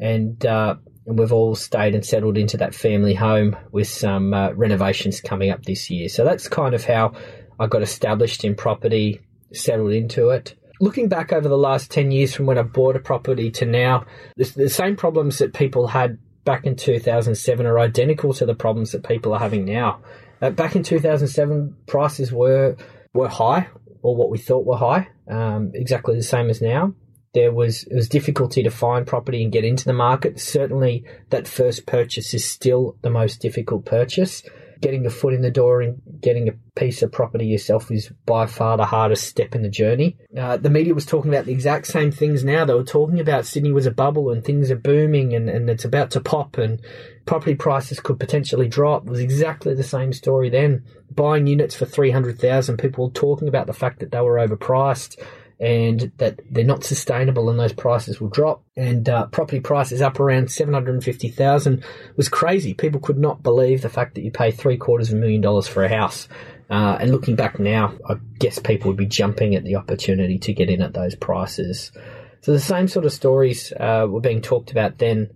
and. 0.00 0.44
Uh, 0.44 0.76
and 1.06 1.18
we've 1.18 1.34
all 1.34 1.54
stayed 1.54 1.94
and 1.94 2.02
settled 2.02 2.38
into 2.38 2.56
that 2.56 2.74
family 2.74 3.12
home 3.12 3.54
with 3.72 3.86
some 3.86 4.32
uh, 4.32 4.52
renovations 4.52 5.20
coming 5.20 5.50
up 5.50 5.62
this 5.64 5.90
year. 5.90 6.08
So 6.08 6.24
that's 6.24 6.48
kind 6.48 6.74
of 6.74 6.82
how 6.82 7.12
I 7.60 7.66
got 7.66 7.82
established 7.82 8.42
in 8.42 8.54
property, 8.54 9.20
settled 9.52 9.92
into 9.92 10.30
it 10.30 10.54
looking 10.80 11.08
back 11.08 11.32
over 11.32 11.48
the 11.48 11.58
last 11.58 11.90
10 11.90 12.10
years 12.10 12.34
from 12.34 12.46
when 12.46 12.58
I 12.58 12.62
bought 12.62 12.96
a 12.96 13.00
property 13.00 13.50
to 13.52 13.66
now, 13.66 14.06
the, 14.36 14.44
the, 14.56 14.68
same 14.68 14.96
problems 14.96 15.38
that 15.38 15.54
people 15.54 15.86
had 15.86 16.18
back 16.44 16.66
in 16.66 16.76
2007 16.76 17.66
are 17.66 17.78
identical 17.78 18.32
to 18.34 18.46
the 18.46 18.54
problems 18.54 18.92
that 18.92 19.06
people 19.06 19.32
are 19.32 19.40
having 19.40 19.64
now. 19.64 20.00
Uh, 20.40 20.50
back 20.50 20.76
in 20.76 20.82
2007, 20.82 21.76
prices 21.86 22.32
were 22.32 22.76
were 23.12 23.28
high, 23.28 23.68
or 24.02 24.16
what 24.16 24.30
we 24.30 24.38
thought 24.38 24.66
were 24.66 24.76
high, 24.76 25.08
um, 25.28 25.70
exactly 25.74 26.14
the 26.14 26.22
same 26.22 26.50
as 26.50 26.60
now. 26.60 26.92
There 27.32 27.52
was 27.52 27.86
was 27.90 28.08
difficulty 28.08 28.62
to 28.62 28.70
find 28.70 29.06
property 29.06 29.42
and 29.42 29.52
get 29.52 29.64
into 29.64 29.84
the 29.84 29.92
market. 29.92 30.40
Certainly, 30.40 31.04
that 31.30 31.48
first 31.48 31.86
purchase 31.86 32.34
is 32.34 32.48
still 32.48 32.96
the 33.02 33.10
most 33.10 33.40
difficult 33.40 33.84
purchase 33.84 34.42
getting 34.84 35.06
a 35.06 35.10
foot 35.10 35.32
in 35.32 35.40
the 35.40 35.50
door 35.50 35.80
and 35.80 36.02
getting 36.20 36.46
a 36.46 36.52
piece 36.78 37.00
of 37.00 37.10
property 37.10 37.46
yourself 37.46 37.90
is 37.90 38.12
by 38.26 38.44
far 38.44 38.76
the 38.76 38.84
hardest 38.84 39.26
step 39.26 39.54
in 39.54 39.62
the 39.62 39.68
journey. 39.70 40.14
Uh, 40.38 40.58
the 40.58 40.68
media 40.68 40.92
was 40.92 41.06
talking 41.06 41.32
about 41.32 41.46
the 41.46 41.52
exact 41.52 41.86
same 41.86 42.12
things 42.12 42.44
now. 42.44 42.66
They 42.66 42.74
were 42.74 42.84
talking 42.84 43.18
about 43.18 43.46
Sydney 43.46 43.72
was 43.72 43.86
a 43.86 43.90
bubble 43.90 44.30
and 44.30 44.44
things 44.44 44.70
are 44.70 44.76
booming 44.76 45.32
and, 45.32 45.48
and 45.48 45.70
it's 45.70 45.86
about 45.86 46.10
to 46.10 46.20
pop 46.20 46.58
and 46.58 46.82
property 47.24 47.54
prices 47.54 47.98
could 47.98 48.20
potentially 48.20 48.68
drop. 48.68 49.06
It 49.06 49.10
was 49.10 49.20
exactly 49.20 49.74
the 49.74 49.82
same 49.82 50.12
story 50.12 50.50
then. 50.50 50.84
Buying 51.10 51.46
units 51.46 51.74
for 51.74 51.86
300,000, 51.86 52.76
people 52.76 53.10
talking 53.10 53.48
about 53.48 53.66
the 53.66 53.72
fact 53.72 54.00
that 54.00 54.10
they 54.10 54.20
were 54.20 54.36
overpriced 54.36 55.16
and 55.60 56.12
that 56.18 56.40
they're 56.50 56.64
not 56.64 56.84
sustainable 56.84 57.48
and 57.48 57.58
those 57.58 57.72
prices 57.72 58.20
will 58.20 58.28
drop. 58.28 58.62
And 58.76 59.08
uh, 59.08 59.26
property 59.26 59.60
prices 59.60 60.02
up 60.02 60.20
around 60.20 60.50
750,000 60.50 61.84
was 62.16 62.28
crazy. 62.28 62.74
People 62.74 63.00
could 63.00 63.18
not 63.18 63.42
believe 63.42 63.82
the 63.82 63.88
fact 63.88 64.14
that 64.14 64.22
you 64.22 64.30
pay 64.30 64.50
three 64.50 64.76
quarters 64.76 65.10
of 65.10 65.18
a 65.18 65.20
million 65.20 65.40
dollars 65.40 65.68
for 65.68 65.84
a 65.84 65.88
house. 65.88 66.28
Uh, 66.70 66.96
and 67.00 67.10
looking 67.10 67.36
back 67.36 67.58
now, 67.58 67.94
I 68.08 68.14
guess 68.38 68.58
people 68.58 68.88
would 68.88 68.96
be 68.96 69.06
jumping 69.06 69.54
at 69.54 69.64
the 69.64 69.76
opportunity 69.76 70.38
to 70.38 70.52
get 70.52 70.70
in 70.70 70.82
at 70.82 70.94
those 70.94 71.14
prices. 71.14 71.92
So 72.40 72.52
the 72.52 72.60
same 72.60 72.88
sort 72.88 73.04
of 73.06 73.12
stories 73.12 73.72
uh, 73.72 74.06
were 74.08 74.20
being 74.20 74.42
talked 74.42 74.70
about 74.70 74.98
then 74.98 75.30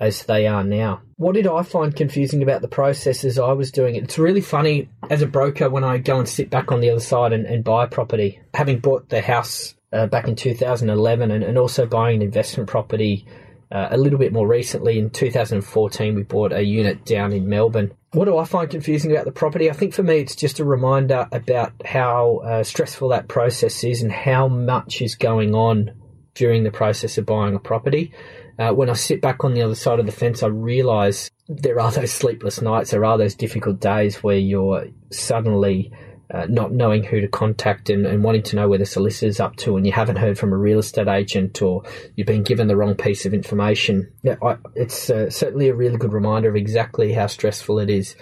as 0.00 0.24
they 0.24 0.46
are 0.46 0.64
now. 0.64 1.02
What 1.16 1.34
did 1.34 1.46
I 1.46 1.62
find 1.62 1.94
confusing 1.94 2.42
about 2.42 2.62
the 2.62 2.68
process 2.68 3.22
as 3.22 3.38
I 3.38 3.52
was 3.52 3.70
doing 3.70 3.94
it? 3.94 4.04
It's 4.04 4.18
really 4.18 4.40
funny 4.40 4.88
as 5.10 5.20
a 5.20 5.26
broker 5.26 5.68
when 5.68 5.84
I 5.84 5.98
go 5.98 6.18
and 6.18 6.28
sit 6.28 6.48
back 6.48 6.72
on 6.72 6.80
the 6.80 6.90
other 6.90 7.00
side 7.00 7.34
and, 7.34 7.44
and 7.44 7.62
buy 7.62 7.86
property. 7.86 8.40
Having 8.54 8.80
bought 8.80 9.10
the 9.10 9.20
house 9.20 9.74
uh, 9.92 10.06
back 10.06 10.26
in 10.26 10.36
2011 10.36 11.30
and, 11.30 11.44
and, 11.44 11.58
also 11.58 11.84
buying 11.84 12.16
an 12.16 12.22
investment 12.22 12.68
property 12.68 13.26
uh, 13.72 13.88
a 13.90 13.96
little 13.96 14.18
bit 14.18 14.32
more 14.32 14.48
recently 14.48 14.98
in 14.98 15.10
2014, 15.10 16.14
we 16.14 16.22
bought 16.22 16.52
a 16.52 16.62
unit 16.62 17.04
down 17.04 17.32
in 17.32 17.48
Melbourne. 17.48 17.92
What 18.12 18.24
do 18.24 18.38
I 18.38 18.44
find 18.44 18.70
confusing 18.70 19.12
about 19.12 19.26
the 19.26 19.32
property? 19.32 19.70
I 19.70 19.72
think 19.72 19.94
for 19.94 20.02
me, 20.02 20.18
it's 20.18 20.34
just 20.34 20.58
a 20.58 20.64
reminder 20.64 21.28
about 21.30 21.72
how 21.84 22.38
uh, 22.38 22.62
stressful 22.64 23.10
that 23.10 23.28
process 23.28 23.84
is 23.84 24.02
and 24.02 24.10
how 24.10 24.48
much 24.48 25.02
is 25.02 25.14
going 25.14 25.54
on 25.54 25.92
during 26.34 26.64
the 26.64 26.70
process 26.70 27.18
of 27.18 27.26
buying 27.26 27.54
a 27.54 27.60
property. 27.60 28.12
Uh, 28.60 28.74
when 28.74 28.90
I 28.90 28.92
sit 28.92 29.22
back 29.22 29.42
on 29.42 29.54
the 29.54 29.62
other 29.62 29.74
side 29.74 30.00
of 30.00 30.06
the 30.06 30.12
fence, 30.12 30.42
I 30.42 30.48
realise 30.48 31.30
there 31.48 31.80
are 31.80 31.90
those 31.90 32.12
sleepless 32.12 32.60
nights, 32.60 32.90
there 32.90 33.06
are 33.06 33.16
those 33.16 33.34
difficult 33.34 33.80
days 33.80 34.22
where 34.22 34.36
you're 34.36 34.88
suddenly 35.10 35.90
uh, 36.32 36.44
not 36.46 36.70
knowing 36.70 37.02
who 37.02 37.22
to 37.22 37.28
contact 37.28 37.88
and, 37.88 38.06
and, 38.06 38.22
wanting 38.22 38.42
to 38.42 38.56
know 38.56 38.68
where 38.68 38.78
the 38.78 38.84
solicitor's 38.84 39.40
up 39.40 39.56
to, 39.56 39.76
and 39.76 39.86
you 39.86 39.92
haven't 39.92 40.16
heard 40.16 40.38
from 40.38 40.52
a 40.52 40.56
real 40.58 40.78
estate 40.78 41.08
agent 41.08 41.60
or 41.62 41.82
you've 42.14 42.26
been 42.26 42.42
given 42.42 42.68
the 42.68 42.76
wrong 42.76 42.94
piece 42.94 43.24
of 43.24 43.32
information. 43.32 44.12
Yeah, 44.22 44.36
I, 44.42 44.58
it's 44.74 45.08
uh, 45.08 45.30
certainly 45.30 45.68
a 45.68 45.74
really 45.74 45.96
good 45.96 46.12
reminder 46.12 46.50
of 46.50 46.54
exactly 46.54 47.14
how 47.14 47.28
stressful 47.28 47.78
it 47.78 47.88
is. 47.88 48.14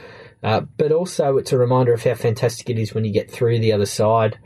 Uh, 0.42 0.60
but 0.76 0.92
also, 0.92 1.36
it's 1.36 1.52
a 1.52 1.58
reminder 1.58 1.92
of 1.92 2.04
how 2.04 2.14
fantastic 2.14 2.70
it 2.70 2.78
is 2.78 2.94
when 2.94 3.04
you 3.04 3.12
get 3.12 3.28
through 3.28 3.58
the 3.58 3.72
other 3.72 3.86
side. 3.86 4.38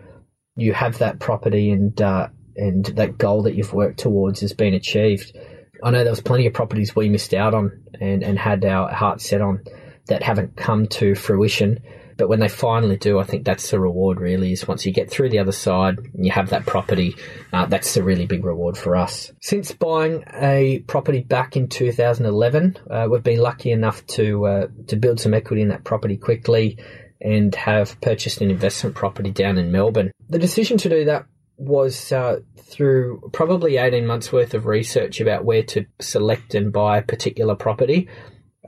You 0.56 0.72
have 0.72 0.98
that 0.98 1.20
property 1.20 1.70
and 1.70 2.00
uh, 2.00 2.28
and 2.56 2.84
that 2.86 3.18
goal 3.18 3.42
that 3.42 3.54
you've 3.54 3.72
worked 3.72 4.00
towards 4.00 4.40
has 4.40 4.54
been 4.54 4.74
achieved. 4.74 5.36
I 5.82 5.90
know 5.90 6.04
there 6.04 6.12
was 6.12 6.20
plenty 6.20 6.46
of 6.46 6.54
properties 6.54 6.94
we 6.94 7.08
missed 7.08 7.34
out 7.34 7.54
on 7.54 7.82
and, 8.00 8.22
and 8.22 8.38
had 8.38 8.64
our 8.64 8.92
hearts 8.92 9.28
set 9.28 9.40
on 9.40 9.64
that 10.06 10.22
haven't 10.22 10.56
come 10.56 10.86
to 10.86 11.14
fruition. 11.14 11.80
But 12.16 12.28
when 12.28 12.40
they 12.40 12.48
finally 12.48 12.96
do, 12.96 13.18
I 13.18 13.24
think 13.24 13.44
that's 13.44 13.70
the 13.70 13.80
reward 13.80 14.20
really 14.20 14.52
is 14.52 14.68
once 14.68 14.86
you 14.86 14.92
get 14.92 15.10
through 15.10 15.30
the 15.30 15.38
other 15.38 15.52
side 15.52 15.98
and 15.98 16.24
you 16.24 16.30
have 16.30 16.50
that 16.50 16.66
property, 16.66 17.16
uh, 17.52 17.66
that's 17.66 17.96
a 17.96 18.02
really 18.02 18.26
big 18.26 18.44
reward 18.44 18.76
for 18.76 18.96
us. 18.96 19.32
Since 19.40 19.72
buying 19.72 20.24
a 20.34 20.80
property 20.86 21.20
back 21.20 21.56
in 21.56 21.68
2011, 21.68 22.78
uh, 22.90 23.08
we've 23.10 23.22
been 23.22 23.40
lucky 23.40 23.72
enough 23.72 24.06
to, 24.08 24.46
uh, 24.46 24.66
to 24.88 24.96
build 24.96 25.20
some 25.20 25.34
equity 25.34 25.62
in 25.62 25.68
that 25.68 25.84
property 25.84 26.16
quickly 26.16 26.78
and 27.20 27.54
have 27.54 28.00
purchased 28.00 28.40
an 28.40 28.50
investment 28.50 28.94
property 28.94 29.30
down 29.30 29.56
in 29.56 29.72
Melbourne. 29.72 30.12
The 30.28 30.38
decision 30.38 30.76
to 30.78 30.88
do 30.88 31.04
that 31.06 31.26
was 31.56 32.12
uh, 32.12 32.40
through 32.58 33.30
probably 33.32 33.76
18 33.76 34.06
months 34.06 34.32
worth 34.32 34.54
of 34.54 34.66
research 34.66 35.20
about 35.20 35.44
where 35.44 35.62
to 35.62 35.86
select 36.00 36.54
and 36.54 36.72
buy 36.72 36.98
a 36.98 37.02
particular 37.02 37.54
property 37.54 38.08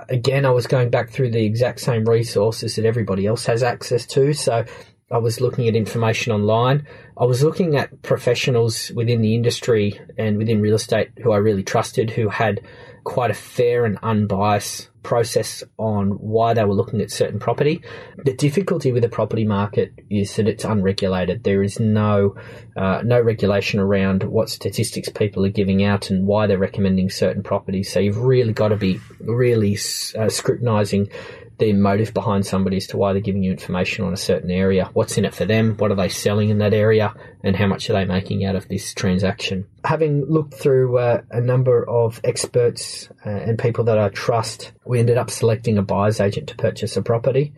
again, 0.09 0.45
I 0.45 0.51
was 0.51 0.67
going 0.67 0.91
back 0.91 1.11
through 1.11 1.31
the 1.31 1.45
exact 1.45 1.81
same 1.81 2.05
resources 2.05 2.77
that 2.77 2.85
everybody 2.85 3.27
else 3.27 3.47
has 3.47 3.63
access 3.63 4.07
to. 4.09 4.33
So 4.33 4.65
I 5.11 5.19
was 5.19 5.41
looking 5.41 5.69
at 5.69 5.77
information 5.77 6.33
online. 6.33 6.87
I 7.17 7.25
was 7.25 7.43
looking 7.43 7.77
at 7.77 8.03
professionals 8.03 8.91
within 8.95 9.21
the 9.21 9.35
industry 9.35 10.01
and 10.19 10.39
within 10.39 10.61
real 10.61 10.75
estate 10.75 11.11
who 11.23 11.33
I 11.33 11.39
really 11.39 11.63
trusted, 11.63 12.11
who 12.11 12.29
had 12.29 12.61
quite 13.05 13.31
a 13.31 13.35
fair 13.35 13.85
and 13.85 13.99
unbiased 14.03 14.91
process 15.05 15.63
on 15.79 16.11
why 16.13 16.55
they 16.55 16.65
were 16.65 16.75
looking 16.75 17.01
at 17.01 17.11
certain 17.11 17.39
property. 17.39 17.83
The 18.25 18.35
difficulty 18.35 18.91
with 18.91 19.03
the 19.03 19.09
property 19.09 19.45
market 19.45 19.93
is 20.11 20.35
that 20.37 20.49
it's 20.49 20.65
unregulated. 20.65 21.45
There 21.45 21.63
is 21.63 21.79
no 21.79 22.37
uh, 22.77 23.03
no 23.05 23.21
regulation 23.21 23.79
around 23.79 24.25
what 24.25 24.51
statistics 24.51 25.09
people 25.09 25.45
are 25.45 25.51
giving 25.51 25.85
out 25.85 26.11
and 26.11 26.27
why 26.27 26.49
they're 26.49 26.59
recommending 26.59 27.11
certain 27.11 27.43
properties. 27.43 27.93
So 27.93 28.01
you've 28.01 28.19
really 28.19 28.53
got 28.53 28.69
to 28.69 28.77
be 28.77 29.01
really 29.21 29.75
uh, 30.19 30.29
scrutinising 30.29 31.11
the 31.59 31.73
motive 31.73 32.13
behind 32.13 32.45
somebody 32.45 32.77
as 32.79 32.87
to 32.89 32.97
why 32.97 33.13
they're 33.13 33.23
giving 33.23 33.43
you 33.43 33.53
information 33.53 34.05
on 34.05 34.13
a 34.13 34.17
certain 34.17 34.51
area. 34.51 34.91
What's 34.93 35.17
in 35.17 35.25
it 35.25 35.35
for 35.35 35.45
them? 35.45 35.77
What 35.77 35.91
are 35.91 35.97
they 35.97 36.09
selling 36.09 36.51
in 36.51 36.59
that 36.59 36.75
area? 36.75 37.15
And 37.43 37.55
how 37.55 37.67
much 37.67 37.89
are 37.89 37.93
they 37.93 38.05
making 38.05 38.45
out 38.45 38.57
of 38.57 38.69
this 38.69 38.93
transaction? 38.95 39.67
Having 39.85 40.27
looked 40.27 40.55
through 40.55 40.99
uh, 40.99 41.23
a 41.31 41.41
number 41.41 41.89
of 41.89 42.21
experts 42.25 43.09
uh, 43.25 43.31
and 43.31 43.59
people 43.59 43.85
that 43.85 43.99
I 43.99 44.09
trust, 44.09 44.73
we 44.85 44.99
ended 44.99 45.17
up 45.17 45.31
selecting 45.31 45.79
a 45.79 45.83
buyer's 45.83 46.21
agent 46.21 46.49
to 46.49 46.57
purchase 46.57 46.97
a 46.97 47.03
property. 47.03 47.55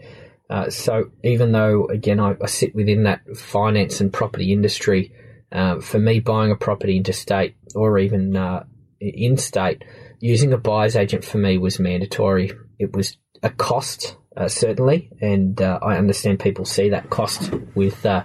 Uh, 0.48 0.70
so 0.70 1.10
even 1.24 1.52
though, 1.52 1.86
again, 1.86 2.20
I, 2.20 2.36
I, 2.40 2.46
sit 2.46 2.74
within 2.74 3.02
that 3.02 3.36
finance 3.36 4.00
and 4.00 4.12
property 4.12 4.52
industry, 4.52 5.12
uh, 5.50 5.80
for 5.80 5.98
me, 5.98 6.20
buying 6.20 6.52
a 6.52 6.56
property 6.56 6.96
interstate 6.96 7.56
or 7.74 7.98
even 7.98 8.36
uh, 8.36 8.64
in 9.00 9.36
state, 9.38 9.84
using 10.20 10.52
a 10.52 10.58
buyer's 10.58 10.96
agent 10.96 11.24
for 11.24 11.38
me 11.38 11.58
was 11.58 11.80
mandatory. 11.80 12.52
It 12.78 12.94
was 12.94 13.16
a 13.42 13.50
cost, 13.50 14.16
uh, 14.36 14.48
certainly, 14.48 15.10
and 15.20 15.60
uh, 15.60 15.78
I 15.82 15.96
understand 15.96 16.40
people 16.40 16.64
see 16.64 16.90
that 16.90 17.10
cost 17.10 17.52
with 17.74 18.04
uh, 18.04 18.24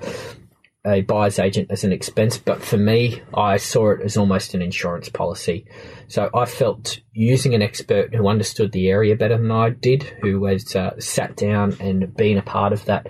a 0.85 1.01
buyer's 1.01 1.37
agent 1.37 1.69
as 1.69 1.83
an 1.83 1.93
expense, 1.93 2.37
but 2.37 2.61
for 2.61 2.77
me, 2.77 3.21
I 3.33 3.57
saw 3.57 3.91
it 3.91 4.01
as 4.01 4.17
almost 4.17 4.53
an 4.53 4.61
insurance 4.61 5.09
policy. 5.09 5.65
So 6.07 6.29
I 6.33 6.45
felt 6.45 6.99
using 7.13 7.53
an 7.53 7.61
expert 7.61 8.15
who 8.15 8.27
understood 8.27 8.71
the 8.71 8.89
area 8.89 9.15
better 9.15 9.37
than 9.37 9.51
I 9.51 9.69
did, 9.69 10.03
who 10.21 10.45
has 10.45 10.75
uh, 10.75 10.99
sat 10.99 11.35
down 11.35 11.77
and 11.79 12.15
been 12.15 12.37
a 12.37 12.41
part 12.41 12.73
of 12.73 12.85
that 12.85 13.07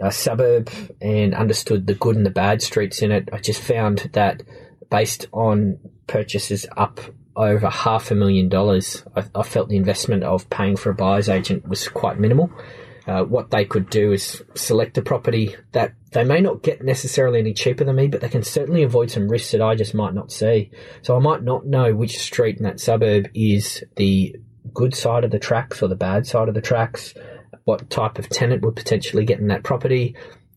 uh, 0.00 0.10
suburb 0.10 0.70
and 1.00 1.34
understood 1.34 1.86
the 1.86 1.94
good 1.94 2.16
and 2.16 2.24
the 2.24 2.30
bad 2.30 2.62
streets 2.62 3.02
in 3.02 3.10
it, 3.10 3.28
I 3.32 3.38
just 3.38 3.60
found 3.60 4.10
that 4.12 4.42
based 4.90 5.26
on 5.32 5.78
purchases 6.06 6.66
up 6.76 7.00
over 7.40 7.70
half 7.70 8.10
a 8.10 8.14
million 8.14 8.48
dollars, 8.48 9.02
I, 9.16 9.24
I, 9.34 9.42
felt 9.42 9.68
the 9.68 9.76
investment 9.76 10.24
of 10.24 10.48
paying 10.50 10.76
for 10.76 10.90
a 10.90 10.94
buyer's 10.94 11.28
agent 11.28 11.66
was 11.66 11.88
quite 11.88 12.18
minimal. 12.20 12.50
Uh, 13.06 13.24
what 13.24 13.50
they 13.50 13.64
could 13.64 13.88
do 13.88 14.12
is 14.12 14.44
select 14.54 14.98
a 14.98 15.02
property 15.02 15.56
that 15.72 15.94
they 16.12 16.22
may 16.22 16.40
not 16.40 16.62
get 16.62 16.84
necessarily 16.84 17.40
any 17.40 17.54
cheaper 17.54 17.82
than 17.82 17.96
me, 17.96 18.08
but 18.08 18.20
they 18.20 18.28
can 18.28 18.42
certainly 18.42 18.82
avoid 18.82 19.10
some 19.10 19.26
risks 19.26 19.52
that 19.52 19.62
I 19.62 19.74
just 19.74 19.94
might 19.94 20.12
not 20.12 20.30
see. 20.30 20.70
So 21.00 21.16
I 21.16 21.18
might 21.18 21.42
not 21.42 21.66
know 21.66 21.94
which 21.94 22.18
street 22.18 22.58
in 22.58 22.64
that 22.64 22.78
suburb 22.78 23.28
is 23.34 23.82
the 23.96 24.36
good 24.74 24.94
side 24.94 25.24
of 25.24 25.30
the 25.30 25.38
tracks 25.38 25.82
or 25.82 25.88
the 25.88 25.96
bad 25.96 26.26
side 26.26 26.48
of 26.48 26.54
the 26.54 26.60
tracks, 26.60 27.14
what 27.64 27.88
type 27.88 28.18
of 28.18 28.28
tenant 28.28 28.62
would 28.62 28.76
potentially 28.76 29.24
get 29.24 29.40
in 29.40 29.48
that 29.48 29.64
property, 29.64 30.14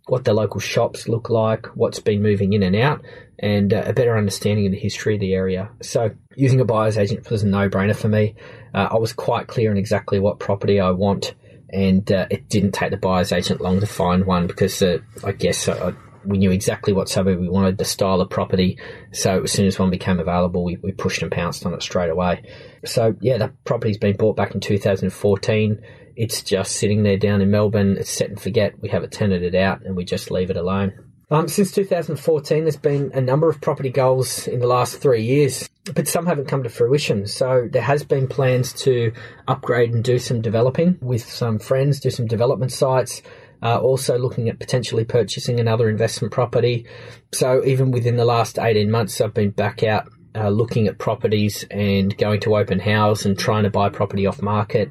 what 0.07 0.25
the 0.25 0.33
local 0.33 0.59
shops 0.59 1.07
look 1.07 1.29
like, 1.29 1.67
what's 1.75 1.99
been 1.99 2.21
moving 2.21 2.53
in 2.53 2.63
and 2.63 2.75
out, 2.75 3.01
and 3.39 3.73
uh, 3.73 3.83
a 3.85 3.93
better 3.93 4.17
understanding 4.17 4.65
of 4.65 4.71
the 4.71 4.79
history 4.79 5.15
of 5.15 5.21
the 5.21 5.33
area. 5.33 5.69
So, 5.81 6.11
using 6.35 6.59
a 6.59 6.65
buyer's 6.65 6.97
agent 6.97 7.29
was 7.29 7.43
a 7.43 7.47
no 7.47 7.69
brainer 7.69 7.95
for 7.95 8.09
me. 8.09 8.35
Uh, 8.73 8.89
I 8.91 8.97
was 8.97 9.13
quite 9.13 9.47
clear 9.47 9.71
on 9.71 9.77
exactly 9.77 10.19
what 10.19 10.39
property 10.39 10.79
I 10.79 10.91
want, 10.91 11.35
and 11.69 12.09
uh, 12.11 12.27
it 12.29 12.49
didn't 12.49 12.73
take 12.73 12.91
the 12.91 12.97
buyer's 12.97 13.31
agent 13.31 13.61
long 13.61 13.79
to 13.79 13.87
find 13.87 14.25
one 14.25 14.47
because 14.47 14.81
uh, 14.81 14.99
I 15.23 15.31
guess 15.31 15.69
uh, 15.69 15.93
we 16.25 16.37
knew 16.37 16.51
exactly 16.51 16.93
what 16.93 17.07
suburb 17.07 17.39
we 17.39 17.49
wanted, 17.49 17.77
the 17.77 17.85
style 17.85 18.19
of 18.19 18.29
property. 18.29 18.77
So, 19.13 19.43
as 19.43 19.53
soon 19.53 19.67
as 19.67 19.79
one 19.79 19.89
became 19.89 20.19
available, 20.19 20.65
we, 20.65 20.77
we 20.77 20.91
pushed 20.91 21.21
and 21.21 21.31
pounced 21.31 21.65
on 21.65 21.73
it 21.73 21.81
straight 21.81 22.09
away. 22.09 22.43
So, 22.83 23.15
yeah, 23.21 23.37
that 23.37 23.63
property's 23.63 23.97
been 23.97 24.17
bought 24.17 24.35
back 24.35 24.53
in 24.53 24.59
2014 24.59 25.81
it's 26.15 26.41
just 26.41 26.75
sitting 26.75 27.03
there 27.03 27.17
down 27.17 27.41
in 27.41 27.51
Melbourne. 27.51 27.97
It's 27.97 28.09
set 28.09 28.29
and 28.29 28.39
forget. 28.39 28.79
We 28.81 28.89
have 28.89 29.03
it 29.03 29.11
tenanted 29.11 29.55
out 29.55 29.81
and 29.83 29.95
we 29.95 30.05
just 30.05 30.31
leave 30.31 30.49
it 30.49 30.57
alone. 30.57 30.93
Um, 31.31 31.47
since 31.47 31.71
2014, 31.71 32.63
there's 32.63 32.77
been 32.77 33.11
a 33.13 33.21
number 33.21 33.49
of 33.49 33.59
property 33.59 33.89
goals 33.89 34.47
in 34.47 34.59
the 34.59 34.67
last 34.67 35.01
three 35.01 35.23
years, 35.23 35.67
but 35.95 36.07
some 36.07 36.27
haven't 36.27 36.47
come 36.47 36.63
to 36.63 36.69
fruition. 36.69 37.25
So 37.25 37.67
there 37.71 37.81
has 37.81 38.03
been 38.03 38.27
plans 38.27 38.71
to 38.83 39.11
upgrade 39.47 39.93
and 39.93 40.03
do 40.03 40.19
some 40.19 40.41
developing 40.41 40.99
with 41.01 41.27
some 41.27 41.57
friends, 41.57 41.99
do 41.99 42.11
some 42.11 42.27
development 42.27 42.71
sites. 42.71 43.21
Uh, 43.63 43.77
also 43.77 44.17
looking 44.17 44.49
at 44.49 44.59
potentially 44.59 45.05
purchasing 45.05 45.57
another 45.57 45.89
investment 45.89 46.33
property. 46.33 46.85
So 47.31 47.63
even 47.63 47.91
within 47.91 48.17
the 48.17 48.25
last 48.25 48.59
18 48.59 48.91
months, 48.91 49.21
I've 49.21 49.33
been 49.33 49.51
back 49.51 49.83
out 49.83 50.09
uh, 50.35 50.49
looking 50.49 50.87
at 50.87 50.97
properties 50.97 51.63
and 51.69 52.17
going 52.17 52.39
to 52.41 52.55
open 52.55 52.79
house 52.79 53.25
and 53.25 53.37
trying 53.37 53.63
to 53.63 53.69
buy 53.69 53.89
property 53.89 54.25
off 54.25 54.41
market. 54.41 54.89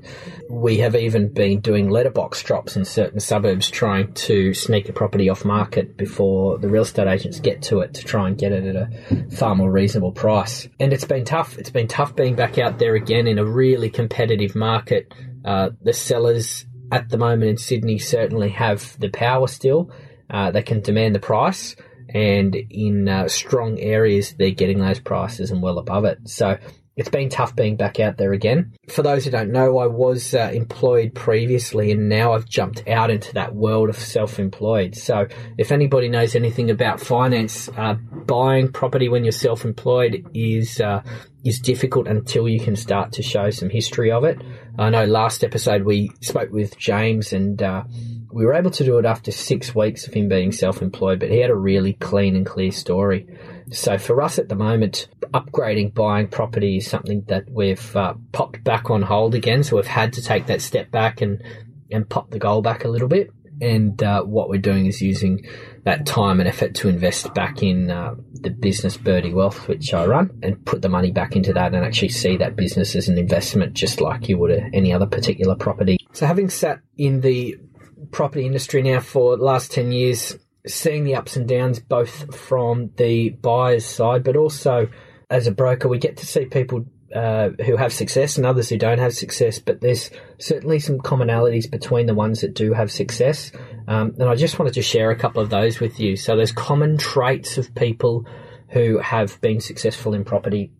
We 0.48 0.78
have 0.78 0.94
even 0.94 1.32
been 1.32 1.60
doing 1.60 1.90
letterbox 1.90 2.42
drops 2.42 2.76
in 2.76 2.84
certain 2.84 3.20
suburbs 3.20 3.70
trying 3.70 4.12
to 4.14 4.54
sneak 4.54 4.88
a 4.88 4.92
property 4.92 5.28
off 5.28 5.44
market 5.44 5.96
before 5.96 6.58
the 6.58 6.68
real 6.68 6.82
estate 6.82 7.08
agents 7.08 7.40
get 7.40 7.62
to 7.62 7.80
it 7.80 7.94
to 7.94 8.04
try 8.04 8.28
and 8.28 8.38
get 8.38 8.52
it 8.52 8.64
at 8.64 8.76
a 8.76 9.30
far 9.36 9.54
more 9.54 9.70
reasonable 9.70 10.12
price. 10.12 10.68
And 10.78 10.92
it's 10.92 11.04
been 11.04 11.24
tough. 11.24 11.58
It's 11.58 11.70
been 11.70 11.88
tough 11.88 12.14
being 12.14 12.36
back 12.36 12.58
out 12.58 12.78
there 12.78 12.94
again 12.94 13.26
in 13.26 13.38
a 13.38 13.44
really 13.44 13.90
competitive 13.90 14.54
market. 14.54 15.12
Uh, 15.44 15.70
the 15.82 15.92
sellers 15.92 16.66
at 16.92 17.08
the 17.08 17.18
moment 17.18 17.50
in 17.50 17.56
Sydney 17.56 17.98
certainly 17.98 18.50
have 18.50 18.98
the 19.00 19.08
power 19.08 19.48
still. 19.48 19.90
Uh, 20.30 20.50
they 20.50 20.62
can 20.62 20.80
demand 20.80 21.14
the 21.14 21.20
price 21.20 21.74
and 22.14 22.54
in 22.54 23.08
uh, 23.08 23.28
strong 23.28 23.78
areas 23.78 24.34
they're 24.38 24.50
getting 24.50 24.78
those 24.78 25.00
prices 25.00 25.50
and 25.50 25.62
well 25.62 25.78
above 25.78 26.04
it. 26.04 26.18
So 26.28 26.58
it's 26.94 27.08
been 27.08 27.30
tough 27.30 27.56
being 27.56 27.76
back 27.76 28.00
out 28.00 28.18
there 28.18 28.32
again. 28.32 28.74
For 28.88 29.02
those 29.02 29.24
who 29.24 29.30
don't 29.30 29.50
know, 29.50 29.78
I 29.78 29.86
was 29.86 30.34
uh, 30.34 30.50
employed 30.52 31.14
previously 31.14 31.90
and 31.90 32.08
now 32.08 32.34
I've 32.34 32.44
jumped 32.46 32.86
out 32.86 33.10
into 33.10 33.32
that 33.34 33.54
world 33.54 33.88
of 33.88 33.96
self 33.96 34.38
employed. 34.38 34.94
So, 34.94 35.26
if 35.56 35.72
anybody 35.72 36.08
knows 36.08 36.34
anything 36.34 36.70
about 36.70 37.00
finance, 37.00 37.70
uh, 37.76 37.94
buying 37.94 38.70
property 38.70 39.08
when 39.08 39.24
you're 39.24 39.32
self 39.32 39.64
employed 39.64 40.26
is, 40.34 40.80
uh, 40.80 41.02
is 41.44 41.60
difficult 41.60 42.08
until 42.08 42.46
you 42.46 42.60
can 42.60 42.76
start 42.76 43.12
to 43.12 43.22
show 43.22 43.48
some 43.48 43.70
history 43.70 44.10
of 44.10 44.24
it. 44.24 44.38
I 44.78 44.90
know 44.90 45.06
last 45.06 45.44
episode 45.44 45.84
we 45.84 46.10
spoke 46.20 46.52
with 46.52 46.76
James 46.76 47.32
and 47.32 47.62
uh, 47.62 47.84
we 48.32 48.44
were 48.44 48.54
able 48.54 48.70
to 48.70 48.84
do 48.84 48.98
it 48.98 49.04
after 49.04 49.30
six 49.30 49.74
weeks 49.74 50.06
of 50.06 50.14
him 50.14 50.28
being 50.28 50.52
self-employed, 50.52 51.20
but 51.20 51.30
he 51.30 51.38
had 51.38 51.50
a 51.50 51.54
really 51.54 51.92
clean 51.94 52.34
and 52.36 52.46
clear 52.46 52.72
story. 52.72 53.26
So 53.70 53.98
for 53.98 54.20
us 54.22 54.38
at 54.38 54.48
the 54.48 54.54
moment, 54.54 55.08
upgrading 55.32 55.94
buying 55.94 56.28
property 56.28 56.78
is 56.78 56.88
something 56.88 57.22
that 57.28 57.50
we've 57.50 57.96
uh, 57.96 58.14
popped 58.32 58.62
back 58.64 58.90
on 58.90 59.02
hold 59.02 59.34
again. 59.34 59.62
So 59.62 59.76
we've 59.76 59.86
had 59.86 60.14
to 60.14 60.22
take 60.22 60.46
that 60.46 60.62
step 60.62 60.90
back 60.90 61.20
and 61.20 61.42
and 61.90 62.08
pop 62.08 62.30
the 62.30 62.38
goal 62.38 62.62
back 62.62 62.84
a 62.84 62.88
little 62.88 63.08
bit. 63.08 63.30
and 63.62 64.02
uh, 64.02 64.22
what 64.22 64.48
we're 64.48 64.60
doing 64.60 64.86
is 64.86 65.00
using 65.00 65.46
that 65.84 66.04
time 66.04 66.40
and 66.40 66.48
effort 66.48 66.74
to 66.74 66.88
invest 66.88 67.32
back 67.34 67.62
in 67.62 67.90
uh, 67.90 68.14
the 68.32 68.50
business 68.50 68.96
Birdie 68.96 69.32
Wealth, 69.32 69.68
which 69.68 69.94
I 69.94 70.04
run, 70.04 70.30
and 70.42 70.64
put 70.64 70.82
the 70.82 70.88
money 70.88 71.12
back 71.12 71.36
into 71.36 71.52
that 71.52 71.74
and 71.74 71.84
actually 71.84 72.08
see 72.08 72.36
that 72.38 72.56
business 72.56 72.96
as 72.96 73.08
an 73.08 73.18
investment, 73.18 73.74
just 73.74 74.00
like 74.00 74.28
you 74.28 74.38
would 74.38 74.50
any 74.72 74.92
other 74.92 75.06
particular 75.06 75.54
property. 75.54 75.98
So, 76.12 76.26
having 76.26 76.50
sat 76.50 76.80
in 76.96 77.20
the 77.20 77.56
property 78.10 78.46
industry 78.46 78.82
now 78.82 79.00
for 79.00 79.36
the 79.36 79.44
last 79.44 79.72
10 79.72 79.92
years, 79.92 80.36
seeing 80.66 81.04
the 81.04 81.14
ups 81.14 81.36
and 81.36 81.48
downs 81.48 81.80
both 81.80 82.34
from 82.34 82.90
the 82.96 83.30
buyer's 83.30 83.86
side, 83.86 84.24
but 84.24 84.36
also 84.36 84.88
as 85.30 85.46
a 85.46 85.52
broker, 85.52 85.88
we 85.88 85.98
get 85.98 86.18
to 86.18 86.26
see 86.26 86.44
people 86.44 86.84
uh, 87.14 87.50
who 87.64 87.76
have 87.76 87.92
success 87.92 88.36
and 88.36 88.46
others 88.46 88.68
who 88.68 88.78
don't 88.78 88.98
have 88.98 89.14
success, 89.14 89.58
but 89.58 89.80
there's 89.80 90.10
certainly 90.38 90.78
some 90.78 90.98
commonalities 90.98 91.70
between 91.70 92.06
the 92.06 92.14
ones 92.14 92.40
that 92.40 92.54
do 92.54 92.72
have 92.72 92.90
success. 92.90 93.52
Um, 93.88 94.14
and 94.18 94.28
I 94.28 94.34
just 94.34 94.58
wanted 94.58 94.74
to 94.74 94.82
share 94.82 95.10
a 95.10 95.16
couple 95.16 95.42
of 95.42 95.50
those 95.50 95.80
with 95.80 96.00
you. 96.00 96.16
So 96.16 96.36
there's 96.36 96.52
common 96.52 96.98
traits 96.98 97.58
of 97.58 97.74
people 97.74 98.26
who 98.68 98.98
have 98.98 99.40
been 99.40 99.60
successful 99.60 100.14
in 100.14 100.24
property. 100.24 100.70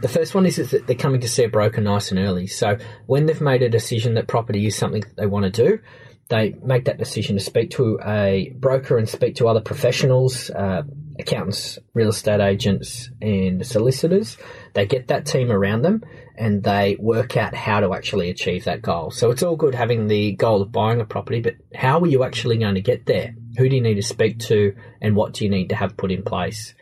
The 0.00 0.08
first 0.08 0.34
one 0.34 0.46
is, 0.46 0.56
that 0.56 0.86
they're 0.86 0.96
coming 0.96 1.20
to 1.20 1.28
see 1.28 1.44
a 1.44 1.48
broker 1.48 1.80
nice 1.80 2.10
and 2.10 2.20
early. 2.20 2.46
So 2.46 2.78
when 3.06 3.26
they've 3.26 3.40
made 3.40 3.62
a 3.62 3.68
decision 3.68 4.14
that 4.14 4.28
property 4.28 4.66
is 4.66 4.76
something 4.76 5.02
that 5.02 5.16
they 5.16 5.26
want 5.26 5.44
to 5.44 5.50
do, 5.50 5.80
they 6.28 6.54
make 6.62 6.86
that 6.86 6.98
decision 6.98 7.36
to 7.36 7.42
speak 7.42 7.70
to 7.72 7.98
a 8.04 8.52
broker 8.56 8.98
and 8.98 9.08
speak 9.08 9.36
to 9.36 9.48
other 9.48 9.60
professionals, 9.60 10.50
uh, 10.50 10.82
accountants, 11.18 11.78
real 11.94 12.08
estate 12.08 12.40
agents, 12.40 13.10
and 13.22 13.66
solicitors. 13.66 14.36
They 14.74 14.86
get 14.86 15.08
that 15.08 15.26
team 15.26 15.50
around 15.50 15.82
them 15.82 16.04
and 16.36 16.62
they 16.62 16.96
work 16.98 17.36
out 17.36 17.54
how 17.54 17.80
to 17.80 17.94
actually 17.94 18.28
achieve 18.30 18.64
that 18.64 18.82
goal. 18.82 19.10
So 19.10 19.30
it's 19.30 19.42
all 19.42 19.56
good 19.56 19.74
having 19.74 20.08
the 20.08 20.32
goal 20.32 20.62
of 20.62 20.72
buying 20.72 21.00
a 21.00 21.04
property, 21.04 21.40
but 21.40 21.54
how 21.74 22.00
are 22.00 22.06
you 22.06 22.24
actually 22.24 22.58
going 22.58 22.74
to 22.74 22.82
get 22.82 23.06
there? 23.06 23.34
Who 23.56 23.68
do 23.68 23.76
you 23.76 23.82
need 23.82 23.94
to 23.94 24.02
speak 24.02 24.38
to 24.40 24.74
and 25.00 25.16
what 25.16 25.34
do 25.34 25.44
you 25.44 25.50
need 25.50 25.68
to 25.68 25.76
have 25.76 25.96
put 25.96 26.12
in 26.12 26.22
place? 26.22 26.74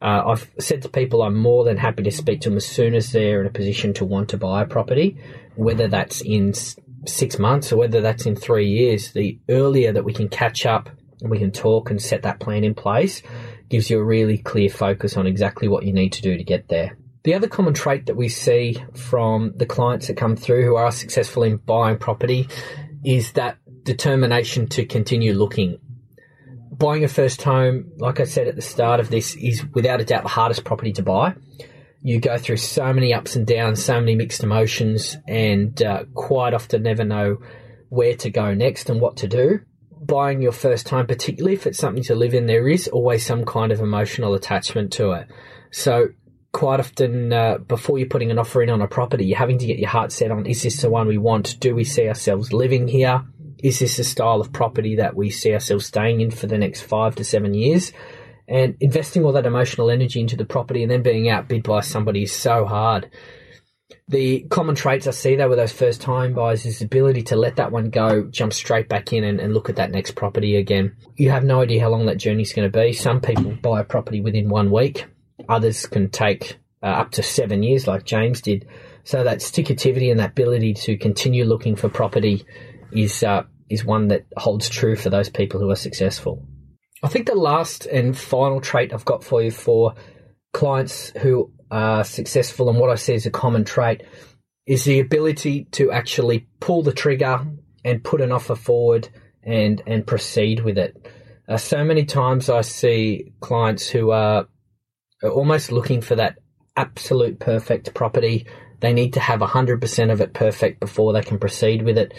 Uh, 0.00 0.22
I've 0.26 0.50
said 0.60 0.82
to 0.82 0.88
people 0.88 1.22
I'm 1.22 1.36
more 1.36 1.64
than 1.64 1.76
happy 1.76 2.02
to 2.04 2.10
speak 2.10 2.42
to 2.42 2.50
them 2.50 2.56
as 2.56 2.66
soon 2.66 2.94
as 2.94 3.10
they're 3.10 3.40
in 3.40 3.46
a 3.46 3.50
position 3.50 3.94
to 3.94 4.04
want 4.04 4.28
to 4.30 4.36
buy 4.36 4.62
a 4.62 4.66
property, 4.66 5.18
whether 5.56 5.88
that's 5.88 6.20
in 6.20 6.52
six 7.06 7.38
months 7.38 7.72
or 7.72 7.76
whether 7.76 8.00
that's 8.00 8.26
in 8.26 8.36
three 8.36 8.68
years. 8.68 9.12
The 9.12 9.38
earlier 9.48 9.92
that 9.92 10.04
we 10.04 10.12
can 10.12 10.28
catch 10.28 10.66
up 10.66 10.90
and 11.20 11.30
we 11.30 11.38
can 11.38 11.50
talk 11.50 11.90
and 11.90 12.00
set 12.00 12.22
that 12.22 12.40
plan 12.40 12.64
in 12.64 12.74
place 12.74 13.22
gives 13.68 13.90
you 13.90 13.98
a 13.98 14.04
really 14.04 14.38
clear 14.38 14.70
focus 14.70 15.16
on 15.16 15.26
exactly 15.26 15.68
what 15.68 15.84
you 15.84 15.92
need 15.92 16.12
to 16.14 16.22
do 16.22 16.36
to 16.36 16.44
get 16.44 16.68
there. 16.68 16.96
The 17.24 17.34
other 17.34 17.48
common 17.48 17.74
trait 17.74 18.06
that 18.06 18.16
we 18.16 18.28
see 18.28 18.82
from 18.94 19.52
the 19.56 19.66
clients 19.66 20.06
that 20.06 20.16
come 20.16 20.36
through 20.36 20.64
who 20.64 20.76
are 20.76 20.90
successful 20.90 21.42
in 21.42 21.56
buying 21.56 21.98
property 21.98 22.48
is 23.04 23.32
that 23.32 23.58
determination 23.82 24.68
to 24.68 24.86
continue 24.86 25.34
looking. 25.34 25.78
Buying 26.70 27.04
a 27.04 27.08
first 27.08 27.42
home, 27.42 27.90
like 27.98 28.20
I 28.20 28.24
said 28.24 28.48
at 28.48 28.56
the 28.56 28.62
start 28.62 29.00
of 29.00 29.10
this, 29.10 29.34
is 29.34 29.64
without 29.74 30.00
a 30.00 30.04
doubt 30.04 30.22
the 30.22 30.28
hardest 30.28 30.64
property 30.64 30.92
to 30.92 31.02
buy. 31.02 31.34
You 32.00 32.20
go 32.20 32.38
through 32.38 32.58
so 32.58 32.92
many 32.92 33.12
ups 33.12 33.36
and 33.36 33.46
downs, 33.46 33.84
so 33.84 33.98
many 34.00 34.14
mixed 34.14 34.42
emotions, 34.42 35.16
and 35.26 35.80
uh, 35.82 36.04
quite 36.14 36.54
often 36.54 36.82
never 36.82 37.04
know 37.04 37.38
where 37.88 38.14
to 38.16 38.30
go 38.30 38.54
next 38.54 38.88
and 38.90 39.00
what 39.00 39.16
to 39.18 39.28
do 39.28 39.60
buying 40.00 40.42
your 40.42 40.52
first 40.52 40.88
home, 40.88 41.06
particularly 41.06 41.54
if 41.54 41.66
it's 41.66 41.78
something 41.78 42.02
to 42.04 42.14
live 42.14 42.34
in, 42.34 42.46
there 42.46 42.68
is 42.68 42.88
always 42.88 43.24
some 43.24 43.44
kind 43.44 43.72
of 43.72 43.80
emotional 43.80 44.34
attachment 44.34 44.92
to 44.94 45.12
it. 45.12 45.28
So 45.70 46.08
quite 46.52 46.80
often, 46.80 47.32
uh, 47.32 47.58
before 47.58 47.98
you're 47.98 48.08
putting 48.08 48.30
an 48.30 48.38
offer 48.38 48.62
in 48.62 48.70
on 48.70 48.80
a 48.80 48.88
property, 48.88 49.26
you're 49.26 49.38
having 49.38 49.58
to 49.58 49.66
get 49.66 49.78
your 49.78 49.90
heart 49.90 50.12
set 50.12 50.30
on: 50.30 50.46
is 50.46 50.62
this 50.62 50.80
the 50.82 50.90
one 50.90 51.06
we 51.06 51.18
want? 51.18 51.58
Do 51.60 51.74
we 51.74 51.84
see 51.84 52.08
ourselves 52.08 52.52
living 52.52 52.88
here? 52.88 53.24
Is 53.62 53.80
this 53.80 53.96
the 53.96 54.04
style 54.04 54.40
of 54.40 54.52
property 54.52 54.96
that 54.96 55.16
we 55.16 55.30
see 55.30 55.52
ourselves 55.52 55.86
staying 55.86 56.20
in 56.20 56.30
for 56.30 56.46
the 56.46 56.58
next 56.58 56.82
five 56.82 57.16
to 57.16 57.24
seven 57.24 57.54
years? 57.54 57.92
And 58.48 58.76
investing 58.80 59.24
all 59.24 59.32
that 59.32 59.46
emotional 59.46 59.90
energy 59.90 60.20
into 60.20 60.36
the 60.36 60.46
property 60.46 60.82
and 60.82 60.90
then 60.90 61.02
being 61.02 61.28
outbid 61.28 61.62
by 61.62 61.80
somebody 61.80 62.22
is 62.22 62.32
so 62.32 62.64
hard 62.64 63.10
the 64.08 64.40
common 64.48 64.74
traits 64.74 65.06
I 65.06 65.10
see 65.10 65.36
though 65.36 65.48
with 65.48 65.58
those 65.58 65.72
first 65.72 66.00
time 66.00 66.32
buyers 66.32 66.64
is 66.64 66.78
the 66.78 66.86
ability 66.86 67.22
to 67.24 67.36
let 67.36 67.56
that 67.56 67.72
one 67.72 67.90
go, 67.90 68.24
jump 68.24 68.52
straight 68.52 68.88
back 68.88 69.12
in 69.12 69.22
and, 69.22 69.38
and 69.38 69.52
look 69.52 69.68
at 69.68 69.76
that 69.76 69.90
next 69.90 70.12
property 70.12 70.56
again. 70.56 70.96
You 71.16 71.30
have 71.30 71.44
no 71.44 71.60
idea 71.60 71.82
how 71.82 71.90
long 71.90 72.06
that 72.06 72.16
journey 72.16 72.42
is 72.42 72.52
going 72.52 72.70
to 72.70 72.78
be. 72.78 72.92
Some 72.92 73.20
people 73.20 73.52
buy 73.62 73.80
a 73.80 73.84
property 73.84 74.20
within 74.20 74.48
one 74.48 74.70
week. 74.70 75.06
Others 75.48 75.86
can 75.86 76.10
take 76.10 76.58
uh, 76.82 76.86
up 76.86 77.12
to 77.12 77.22
seven 77.22 77.62
years 77.62 77.86
like 77.86 78.04
James 78.04 78.40
did. 78.40 78.66
So 79.04 79.24
that 79.24 79.38
stickativity 79.38 80.10
and 80.10 80.20
that 80.20 80.30
ability 80.30 80.74
to 80.74 80.96
continue 80.96 81.44
looking 81.44 81.76
for 81.76 81.88
property 81.88 82.44
is, 82.92 83.22
uh, 83.22 83.44
is 83.68 83.84
one 83.84 84.08
that 84.08 84.26
holds 84.36 84.68
true 84.68 84.96
for 84.96 85.10
those 85.10 85.28
people 85.28 85.60
who 85.60 85.70
are 85.70 85.76
successful. 85.76 86.46
I 87.02 87.08
think 87.08 87.26
the 87.26 87.34
last 87.34 87.86
and 87.86 88.16
final 88.16 88.60
trait 88.60 88.92
I've 88.92 89.04
got 89.04 89.22
for 89.22 89.42
you 89.42 89.50
for 89.50 89.94
clients 90.52 91.12
who 91.18 91.52
are 91.70 92.02
successful 92.02 92.68
and 92.68 92.78
what 92.78 92.90
I 92.90 92.96
see 92.96 93.14
as 93.14 93.26
a 93.26 93.30
common 93.30 93.64
trait 93.64 94.02
is 94.66 94.84
the 94.84 95.00
ability 95.00 95.64
to 95.72 95.92
actually 95.92 96.46
pull 96.60 96.82
the 96.82 96.92
trigger 96.92 97.46
and 97.84 98.04
put 98.04 98.20
an 98.20 98.32
offer 98.32 98.54
forward 98.54 99.08
and 99.42 99.82
and 99.86 100.06
proceed 100.06 100.60
with 100.60 100.76
it. 100.76 101.08
Uh, 101.48 101.56
so 101.56 101.84
many 101.84 102.04
times 102.04 102.50
I 102.50 102.60
see 102.60 103.32
clients 103.40 103.88
who 103.88 104.10
are 104.10 104.46
almost 105.22 105.72
looking 105.72 106.00
for 106.00 106.16
that 106.16 106.38
absolute 106.76 107.38
perfect 107.38 107.94
property. 107.94 108.46
They 108.80 108.92
need 108.92 109.14
to 109.14 109.20
have 109.20 109.40
100% 109.40 110.12
of 110.12 110.20
it 110.20 110.34
perfect 110.34 110.80
before 110.80 111.12
they 111.12 111.22
can 111.22 111.38
proceed 111.38 111.82
with 111.82 111.96
it. 111.96 112.12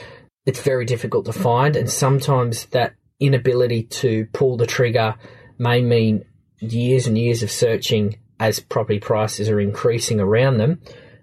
It's 0.46 0.62
very 0.62 0.86
difficult 0.86 1.26
to 1.26 1.34
find, 1.34 1.76
and 1.76 1.90
sometimes 1.90 2.66
that 2.68 2.96
inability 3.20 3.84
to 3.84 4.28
pull 4.34 4.58
the 4.58 4.68
trigger 4.68 5.16
may 5.58 5.82
mean 5.82 6.24
years 6.60 7.08
and 7.08 7.18
years 7.18 7.44
of 7.44 7.52
searching 7.52 8.18
as 8.40 8.60
property 8.60 9.00
prices 9.00 9.50
are 9.50 9.60
increasing 9.60 10.20
around 10.20 10.58
them 10.58 10.80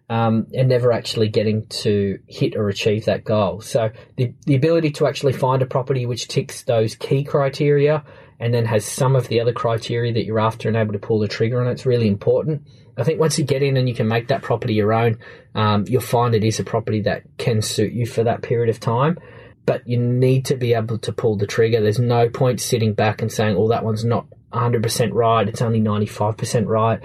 um, 0.08 0.46
and 0.54 0.68
never 0.68 0.92
actually 0.92 1.28
getting 1.28 1.66
to 1.66 2.18
hit 2.28 2.54
or 2.54 2.68
achieve 2.68 3.06
that 3.06 3.24
goal. 3.24 3.60
So 3.60 3.90
the, 4.16 4.32
the 4.44 4.54
ability 4.54 4.90
to 4.92 5.06
actually 5.06 5.32
find 5.32 5.62
a 5.62 5.66
property 5.66 6.06
which 6.06 6.28
ticks 6.28 6.62
those 6.62 6.94
key 6.94 7.24
criteria 7.24 8.04
and 8.38 8.52
then 8.52 8.66
has 8.66 8.84
some 8.84 9.16
of 9.16 9.28
the 9.28 9.40
other 9.40 9.52
criteria 9.52 10.12
that 10.12 10.24
you're 10.24 10.38
after 10.38 10.68
and 10.68 10.76
able 10.76 10.92
to 10.92 10.98
pull 10.98 11.18
the 11.18 11.28
trigger 11.28 11.60
on 11.60 11.68
it's 11.68 11.86
really 11.86 12.08
important. 12.08 12.62
I 12.98 13.04
think 13.04 13.18
once 13.18 13.38
you 13.38 13.44
get 13.44 13.62
in 13.62 13.76
and 13.76 13.88
you 13.88 13.94
can 13.94 14.08
make 14.08 14.28
that 14.28 14.42
property 14.42 14.74
your 14.74 14.92
own, 14.92 15.18
um, 15.54 15.84
you'll 15.86 16.00
find 16.00 16.34
it 16.34 16.44
is 16.44 16.60
a 16.60 16.64
property 16.64 17.02
that 17.02 17.24
can 17.38 17.60
suit 17.60 17.92
you 17.92 18.06
for 18.06 18.24
that 18.24 18.42
period 18.42 18.70
of 18.70 18.80
time. 18.80 19.18
But 19.66 19.86
you 19.86 19.98
need 19.98 20.46
to 20.46 20.56
be 20.56 20.74
able 20.74 20.98
to 20.98 21.12
pull 21.12 21.36
the 21.36 21.46
trigger. 21.46 21.80
There's 21.80 21.98
no 21.98 22.28
point 22.28 22.60
sitting 22.60 22.94
back 22.94 23.20
and 23.20 23.30
saying, 23.30 23.56
"Oh, 23.56 23.68
that 23.68 23.84
one's 23.84 24.04
not 24.04 24.26
100% 24.56 25.12
right, 25.12 25.48
it's 25.48 25.62
only 25.62 25.80
95% 25.80 26.66
right. 26.66 27.00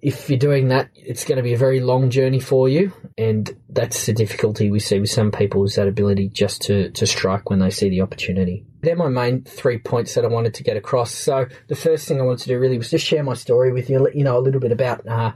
If 0.00 0.28
you're 0.28 0.38
doing 0.38 0.68
that, 0.68 0.90
it's 0.96 1.24
going 1.24 1.36
to 1.36 1.44
be 1.44 1.54
a 1.54 1.58
very 1.58 1.78
long 1.78 2.10
journey 2.10 2.40
for 2.40 2.68
you, 2.68 2.92
and 3.16 3.48
that's 3.68 4.06
the 4.06 4.12
difficulty 4.12 4.68
we 4.68 4.80
see 4.80 4.98
with 4.98 5.10
some 5.10 5.30
people 5.30 5.62
is 5.64 5.76
that 5.76 5.86
ability 5.86 6.28
just 6.28 6.62
to, 6.62 6.90
to 6.90 7.06
strike 7.06 7.50
when 7.50 7.60
they 7.60 7.70
see 7.70 7.88
the 7.88 8.00
opportunity. 8.00 8.66
They're 8.80 8.96
my 8.96 9.08
main 9.08 9.44
three 9.44 9.78
points 9.78 10.14
that 10.14 10.24
I 10.24 10.28
wanted 10.28 10.54
to 10.54 10.64
get 10.64 10.76
across. 10.76 11.12
So 11.12 11.46
the 11.68 11.76
first 11.76 12.08
thing 12.08 12.20
I 12.20 12.24
wanted 12.24 12.40
to 12.40 12.48
do 12.48 12.58
really 12.58 12.78
was 12.78 12.90
just 12.90 13.06
share 13.06 13.22
my 13.22 13.34
story 13.34 13.72
with 13.72 13.88
you, 13.88 14.00
let 14.00 14.16
you 14.16 14.24
know 14.24 14.38
a 14.38 14.40
little 14.40 14.60
bit 14.60 14.72
about 14.72 15.06
uh, 15.06 15.32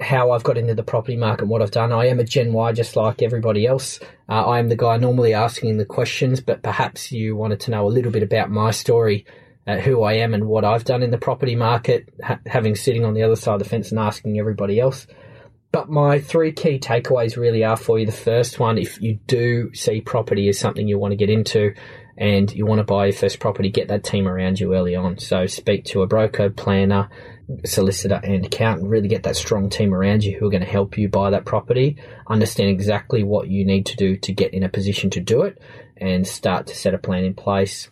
how 0.00 0.30
I've 0.30 0.42
got 0.42 0.58
into 0.58 0.74
the 0.74 0.82
property 0.82 1.16
market 1.16 1.42
and 1.42 1.50
what 1.50 1.62
I've 1.62 1.70
done. 1.70 1.92
I 1.92 2.06
am 2.06 2.20
a 2.20 2.24
Gen 2.24 2.52
Y 2.52 2.72
just 2.72 2.96
like 2.96 3.22
everybody 3.22 3.66
else. 3.66 3.98
Uh, 4.28 4.44
I 4.44 4.58
am 4.58 4.68
the 4.68 4.76
guy 4.76 4.98
normally 4.98 5.32
asking 5.32 5.78
the 5.78 5.86
questions, 5.86 6.40
but 6.40 6.62
perhaps 6.62 7.12
you 7.12 7.34
wanted 7.34 7.60
to 7.60 7.70
know 7.70 7.86
a 7.86 7.88
little 7.88 8.12
bit 8.12 8.22
about 8.22 8.50
my 8.50 8.70
story 8.72 9.24
uh, 9.66 9.78
who 9.78 10.02
I 10.02 10.14
am 10.14 10.34
and 10.34 10.46
what 10.46 10.64
I've 10.64 10.84
done 10.84 11.02
in 11.02 11.10
the 11.10 11.18
property 11.18 11.56
market, 11.56 12.08
ha- 12.22 12.40
having 12.46 12.76
sitting 12.76 13.04
on 13.04 13.14
the 13.14 13.22
other 13.22 13.36
side 13.36 13.54
of 13.54 13.58
the 13.60 13.68
fence 13.68 13.90
and 13.90 13.98
asking 13.98 14.38
everybody 14.38 14.78
else. 14.78 15.06
But 15.72 15.88
my 15.88 16.20
three 16.20 16.52
key 16.52 16.78
takeaways 16.78 17.36
really 17.36 17.64
are 17.64 17.76
for 17.76 17.98
you. 17.98 18.06
The 18.06 18.12
first 18.12 18.60
one, 18.60 18.78
if 18.78 19.00
you 19.00 19.18
do 19.26 19.74
see 19.74 20.00
property 20.00 20.48
as 20.48 20.58
something 20.58 20.86
you 20.86 20.98
want 20.98 21.12
to 21.12 21.16
get 21.16 21.30
into 21.30 21.74
and 22.16 22.50
you 22.52 22.64
want 22.64 22.78
to 22.78 22.84
buy 22.84 23.06
your 23.06 23.14
first 23.14 23.40
property, 23.40 23.70
get 23.70 23.88
that 23.88 24.04
team 24.04 24.28
around 24.28 24.60
you 24.60 24.74
early 24.74 24.94
on. 24.94 25.18
So 25.18 25.46
speak 25.46 25.84
to 25.86 26.02
a 26.02 26.06
broker, 26.06 26.48
planner, 26.48 27.08
solicitor 27.64 28.20
and 28.22 28.44
accountant, 28.44 28.88
really 28.88 29.08
get 29.08 29.22
that 29.24 29.36
strong 29.36 29.70
team 29.70 29.94
around 29.94 30.24
you 30.24 30.38
who 30.38 30.46
are 30.46 30.50
going 30.50 30.64
to 30.64 30.70
help 30.70 30.98
you 30.98 31.08
buy 31.08 31.30
that 31.30 31.44
property, 31.44 31.96
understand 32.28 32.70
exactly 32.70 33.22
what 33.22 33.48
you 33.48 33.64
need 33.64 33.86
to 33.86 33.96
do 33.96 34.16
to 34.16 34.32
get 34.32 34.52
in 34.52 34.62
a 34.62 34.68
position 34.68 35.10
to 35.10 35.20
do 35.20 35.42
it 35.42 35.60
and 35.96 36.26
start 36.26 36.66
to 36.66 36.74
set 36.74 36.94
a 36.94 36.98
plan 36.98 37.24
in 37.24 37.34
place 37.34 37.88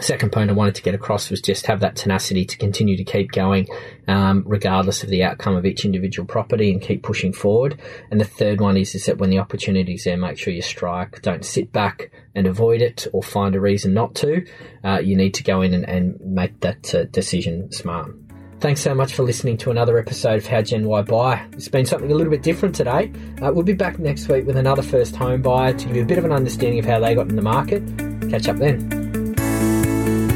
second 0.00 0.30
point 0.30 0.50
I 0.50 0.52
wanted 0.52 0.74
to 0.74 0.82
get 0.82 0.94
across 0.94 1.30
was 1.30 1.40
just 1.40 1.66
have 1.66 1.80
that 1.80 1.96
tenacity 1.96 2.44
to 2.44 2.58
continue 2.58 2.96
to 2.98 3.04
keep 3.04 3.32
going, 3.32 3.66
um, 4.06 4.42
regardless 4.46 5.02
of 5.02 5.08
the 5.08 5.24
outcome 5.24 5.56
of 5.56 5.64
each 5.64 5.84
individual 5.84 6.26
property 6.26 6.70
and 6.70 6.82
keep 6.82 7.02
pushing 7.02 7.32
forward. 7.32 7.80
And 8.10 8.20
the 8.20 8.26
third 8.26 8.60
one 8.60 8.76
is, 8.76 8.94
is 8.94 9.06
that 9.06 9.18
when 9.18 9.30
the 9.30 9.38
opportunity's 9.38 10.04
there, 10.04 10.16
make 10.16 10.38
sure 10.38 10.52
you 10.52 10.62
strike. 10.62 11.22
Don't 11.22 11.44
sit 11.44 11.72
back 11.72 12.10
and 12.34 12.46
avoid 12.46 12.82
it 12.82 13.06
or 13.12 13.22
find 13.22 13.54
a 13.54 13.60
reason 13.60 13.94
not 13.94 14.14
to. 14.16 14.46
Uh, 14.84 14.98
you 14.98 15.16
need 15.16 15.34
to 15.34 15.42
go 15.42 15.62
in 15.62 15.72
and, 15.72 15.88
and 15.88 16.20
make 16.20 16.60
that 16.60 16.94
uh, 16.94 17.04
decision 17.04 17.72
smart. 17.72 18.10
Thanks 18.58 18.80
so 18.80 18.94
much 18.94 19.12
for 19.12 19.22
listening 19.22 19.58
to 19.58 19.70
another 19.70 19.98
episode 19.98 20.36
of 20.36 20.46
How 20.46 20.62
Gen 20.62 20.84
Y 20.86 21.02
Buy. 21.02 21.44
It's 21.52 21.68
been 21.68 21.84
something 21.84 22.10
a 22.10 22.14
little 22.14 22.30
bit 22.30 22.42
different 22.42 22.74
today. 22.74 23.12
Uh, 23.42 23.52
we'll 23.52 23.62
be 23.62 23.74
back 23.74 23.98
next 23.98 24.28
week 24.28 24.46
with 24.46 24.56
another 24.56 24.80
first 24.80 25.14
home 25.14 25.42
buyer 25.42 25.74
to 25.74 25.86
give 25.86 25.94
you 25.94 26.02
a 26.02 26.06
bit 26.06 26.16
of 26.16 26.24
an 26.24 26.32
understanding 26.32 26.78
of 26.78 26.86
how 26.86 26.98
they 26.98 27.14
got 27.14 27.28
in 27.28 27.36
the 27.36 27.42
market. 27.42 27.82
Catch 28.30 28.48
up 28.48 28.56
then. 28.56 28.88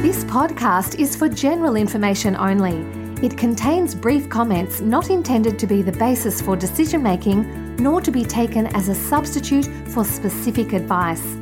This 0.02 0.22
podcast 0.24 0.98
is 0.98 1.16
for 1.16 1.30
general 1.30 1.76
information 1.76 2.37
only. 2.37 2.76
It 3.24 3.38
contains 3.38 3.94
brief 3.94 4.28
comments 4.28 4.83
not 4.83 5.09
intended 5.09 5.59
to 5.59 5.66
be 5.66 5.80
the 5.80 5.92
basis 5.92 6.42
for 6.42 6.56
decision 6.56 7.02
making, 7.02 7.76
nor 7.76 8.02
to 8.02 8.11
be 8.11 8.24
taken 8.24 8.66
as 8.76 8.90
a 8.90 8.94
substitute 8.94 9.64
for 9.88 10.04
specific 10.04 10.74
advice. 10.74 11.38